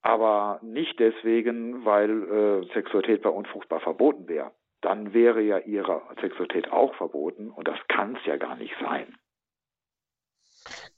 [0.02, 4.52] aber nicht deswegen, weil äh, Sexualität bei unfruchtbar verboten wäre
[4.86, 9.18] dann wäre ja ihre Sexualität auch verboten und das kann es ja gar nicht sein.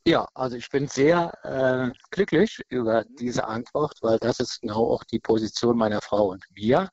[0.06, 5.04] Ja, also ich bin sehr äh, glücklich über diese Antwort, weil das ist genau auch
[5.06, 6.90] die Position meiner Frau und mir.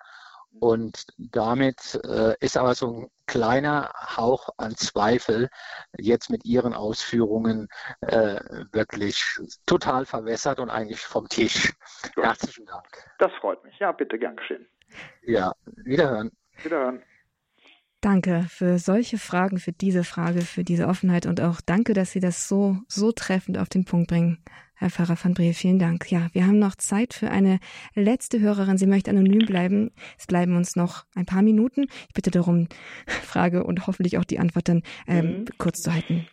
[0.61, 5.49] Und damit äh, ist aber so ein kleiner Hauch an Zweifel
[5.99, 7.67] jetzt mit Ihren Ausführungen
[8.03, 8.39] äh,
[8.71, 9.21] wirklich
[9.67, 11.73] total verwässert und eigentlich vom Tisch.
[12.15, 12.87] Herzlichen Dank.
[13.19, 13.77] Das freut mich.
[13.81, 14.69] Ja, bitte gern geschehen.
[15.23, 16.31] Ja, wiederhören.
[16.63, 17.03] Wiederhören.
[18.01, 22.21] Danke für solche Fragen, für diese Frage, für diese Offenheit und auch danke, dass Sie
[22.21, 24.45] das so, so treffend auf den Punkt bringen.
[24.75, 26.13] Herr Pfarrer van Bree, vielen Dank.
[26.13, 27.61] Ja, wir haben noch Zeit für eine
[27.95, 28.77] letzte Hörerin.
[28.77, 29.91] Sie möchte anonym bleiben.
[30.19, 31.87] Es bleiben uns noch ein paar Minuten.
[32.09, 32.69] Ich bitte darum,
[33.07, 35.45] Frage und hoffentlich auch die Antwort dann ähm, mhm.
[35.57, 36.27] kurz zu halten.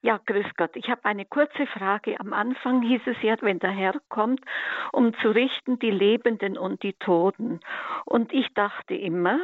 [0.00, 0.70] Ja, grüß Gott.
[0.76, 2.20] Ich habe eine kurze Frage.
[2.20, 4.40] Am Anfang hieß es ja, wenn der Herr kommt,
[4.92, 7.58] um zu richten die Lebenden und die Toten.
[8.04, 9.40] Und ich dachte immer,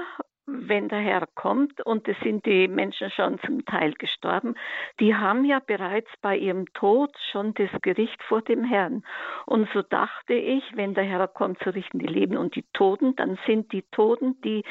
[0.46, 4.54] wenn der Herr kommt, und es sind die Menschen schon zum Teil gestorben,
[5.00, 9.04] die haben ja bereits bei ihrem Tod schon das Gericht vor dem Herrn.
[9.46, 13.16] Und so dachte ich, wenn der Herr kommt, so richten die Leben und die Toten,
[13.16, 14.64] dann sind die Toten, die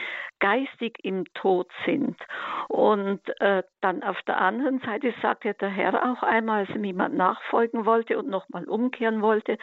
[0.43, 2.17] geistig im Tod sind.
[2.67, 7.15] Und äh, dann auf der anderen Seite sagt der Herr auch einmal, als ihm jemand
[7.15, 9.57] nachfolgen wollte und nochmal umkehren wollte.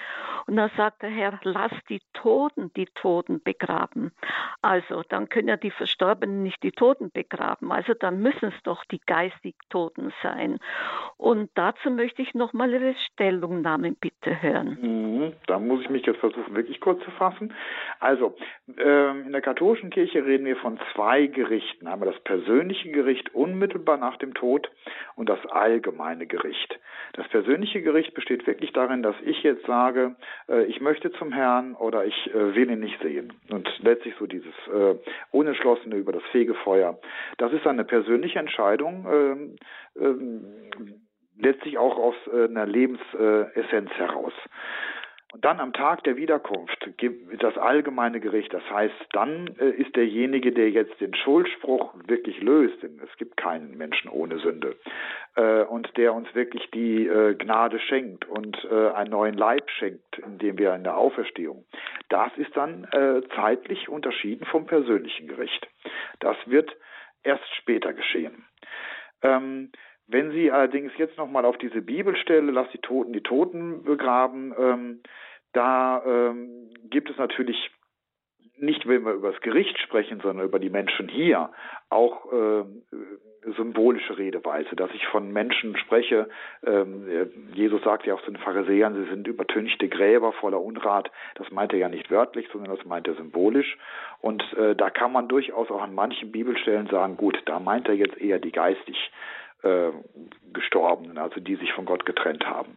[0.47, 4.13] Und dann sagt der Herr, lass die Toten die Toten begraben.
[4.63, 7.73] Also dann können ja die Verstorbenen nicht die Toten begraben.
[7.73, 10.61] Also dann müssen es doch die geistig Toten sein.
[11.19, 14.79] Und dazu möchte ich noch mal Ihre Stellungnahmen bitte hören.
[14.81, 17.53] Mhm, da muss ich mich jetzt versuchen, wirklich kurz zu fassen.
[17.99, 18.35] Also,
[18.79, 21.87] äh, in der katholischen Kirche reden wir von zwei Gerichten.
[21.87, 24.71] Einmal das persönliche Gericht unmittelbar nach dem Tod
[25.17, 26.79] und das allgemeine Gericht.
[27.13, 30.17] Das persönliche Gericht besteht wirklich darin, dass ich jetzt sage,
[30.49, 33.33] äh, ich möchte zum Herrn oder ich äh, will ihn nicht sehen.
[33.51, 34.95] Und letztlich so dieses äh,
[35.31, 36.99] unentschlossen Offene, über das Fegefeuer.
[37.39, 39.57] Das ist eine persönliche Entscheidung, ähm,
[39.99, 40.45] ähm,
[41.39, 44.33] letztlich auch aus einer Lebensessenz heraus.
[45.33, 48.53] Und dann am Tag der Wiederkunft gibt das allgemeine Gericht.
[48.53, 53.37] Das heißt, dann äh, ist derjenige, der jetzt den Schuldspruch wirklich löst, denn es gibt
[53.37, 54.77] keinen Menschen ohne Sünde,
[55.37, 60.59] äh, und der uns wirklich die äh, Gnade schenkt und einen neuen Leib schenkt, indem
[60.59, 61.65] wir in der Auferstehung.
[62.09, 62.87] Das ist dann
[63.35, 65.67] zeitlich unterschieden vom persönlichen Gericht.
[66.21, 66.77] Das wird
[67.23, 68.45] erst später geschehen.
[70.11, 75.01] Wenn Sie allerdings jetzt nochmal auf diese Bibelstelle, lass die Toten die Toten begraben, ähm,
[75.53, 77.71] da ähm, gibt es natürlich
[78.57, 81.51] nicht, wenn wir über das Gericht sprechen, sondern über die Menschen hier,
[81.89, 82.65] auch äh,
[83.57, 86.29] symbolische Redeweise, dass ich von Menschen spreche.
[86.67, 87.07] Ähm,
[87.55, 91.11] Jesus sagt ja auch zu den Pharisäern, sie sind übertünchte Gräber voller Unrat.
[91.37, 93.79] Das meint er ja nicht wörtlich, sondern das meint er symbolisch.
[94.21, 97.95] Und äh, da kann man durchaus auch an manchen Bibelstellen sagen, gut, da meint er
[97.95, 99.11] jetzt eher die geistig
[99.63, 99.91] äh,
[100.53, 102.77] Gestorbenen, also die sich von Gott getrennt haben.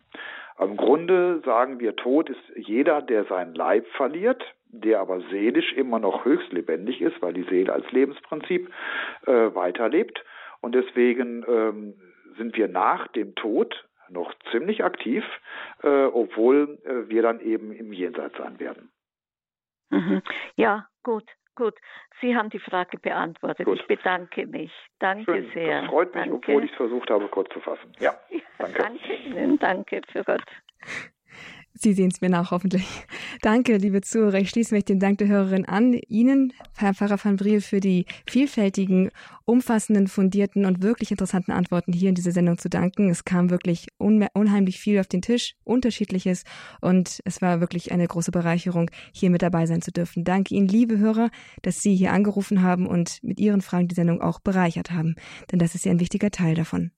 [0.59, 5.99] Im Grunde sagen wir, Tod ist jeder, der seinen Leib verliert, der aber seelisch immer
[5.99, 8.71] noch höchst lebendig ist, weil die Seele als Lebensprinzip
[9.25, 10.23] äh, weiterlebt.
[10.61, 11.93] Und deswegen ähm,
[12.37, 15.23] sind wir nach dem Tod noch ziemlich aktiv,
[15.81, 18.91] äh, obwohl äh, wir dann eben im Jenseits sein werden.
[19.89, 20.21] Mhm.
[20.55, 21.25] Ja, gut.
[21.55, 21.75] Gut,
[22.19, 23.65] Sie haben die Frage beantwortet.
[23.65, 23.79] Gut.
[23.79, 24.71] Ich bedanke mich.
[24.99, 25.51] Danke Schön.
[25.53, 25.81] sehr.
[25.81, 26.35] Das freut mich, danke.
[26.35, 27.91] obwohl ich es versucht habe, kurz zu fassen.
[27.99, 28.17] Ja,
[28.57, 28.81] danke.
[28.81, 30.43] danke Ihnen, danke für Gott.
[31.75, 32.85] Sie sehen es mir nach, hoffentlich.
[33.41, 34.39] Danke, liebe Zuhörer.
[34.39, 35.93] Ich schließe mich dem Dank der Hörerin an.
[36.07, 39.09] Ihnen, Herr Pfarrer van Briel, für die vielfältigen,
[39.45, 43.09] umfassenden, fundierten und wirklich interessanten Antworten hier in dieser Sendung zu danken.
[43.09, 46.43] Es kam wirklich unheimlich viel auf den Tisch, unterschiedliches
[46.79, 50.23] und es war wirklich eine große Bereicherung, hier mit dabei sein zu dürfen.
[50.23, 51.31] Danke Ihnen, liebe Hörer,
[51.63, 55.15] dass Sie hier angerufen haben und mit Ihren Fragen die Sendung auch bereichert haben,
[55.51, 56.91] denn das ist ja ein wichtiger Teil davon.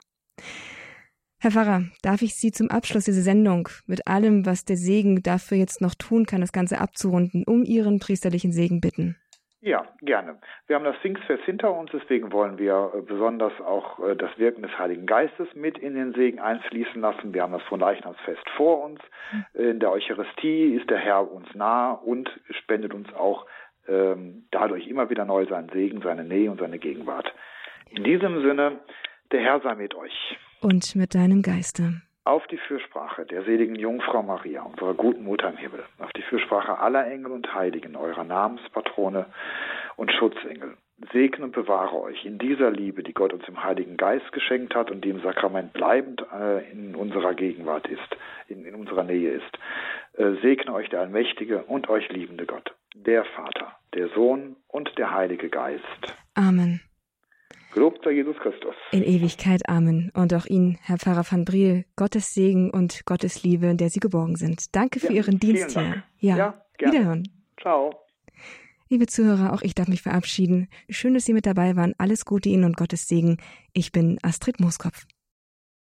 [1.46, 5.60] Herr Pfarrer, darf ich Sie zum Abschluss dieser Sendung mit allem, was der Segen dafür
[5.60, 9.16] jetzt noch tun kann, das Ganze abzurunden, um Ihren priesterlichen Segen bitten?
[9.62, 10.40] Ja, gerne.
[10.66, 14.64] Wir haben das Pfingstfest hinter uns, deswegen wollen wir äh, besonders auch äh, das Wirken
[14.64, 17.32] des Heiligen Geistes mit in den Segen einfließen lassen.
[17.36, 19.00] Wir haben das Fronleichnamsfest vor uns.
[19.30, 19.46] Hm.
[19.54, 23.46] In der Eucharistie ist der Herr uns nah und spendet uns auch
[23.88, 27.32] ähm, dadurch immer wieder neu seinen Segen, seine Nähe und seine Gegenwart.
[27.92, 28.80] In diesem Sinne,
[29.32, 32.02] der Herr sei mit euch und mit deinem Geiste.
[32.24, 36.80] Auf die Fürsprache der seligen Jungfrau Maria, unserer guten Mutter im Himmel, auf die Fürsprache
[36.80, 39.28] aller Engel und Heiligen, eurer Namenspatrone
[39.96, 40.76] und Schutzengel,
[41.12, 44.90] segne und bewahre euch in dieser Liebe, die Gott uns im Heiligen Geist geschenkt hat
[44.90, 48.18] und die im Sakrament bleibend äh, in unserer Gegenwart ist,
[48.48, 49.60] in, in unserer Nähe ist.
[50.14, 55.14] Äh, segne euch der allmächtige und euch liebende Gott, der Vater, der Sohn und der
[55.14, 56.16] Heilige Geist.
[56.34, 56.82] Amen.
[57.76, 58.74] Gelobt sei Jesus Christus.
[58.94, 59.68] In Ewigkeit.
[59.68, 60.10] Amen.
[60.14, 64.00] Und auch Ihnen, Herr Pfarrer van Briel, Gottes Segen und Gottes Liebe, in der Sie
[64.00, 64.74] geborgen sind.
[64.74, 66.04] Danke für ja, Ihren Dienst hier.
[66.20, 67.28] Ja, ja wiederhören.
[67.60, 67.94] Ciao.
[68.88, 70.70] Liebe Zuhörer, auch ich darf mich verabschieden.
[70.90, 71.94] Schön, dass Sie mit dabei waren.
[71.98, 73.40] Alles Gute Ihnen und Gottes Segen.
[73.74, 75.06] Ich bin Astrid Mooskopf.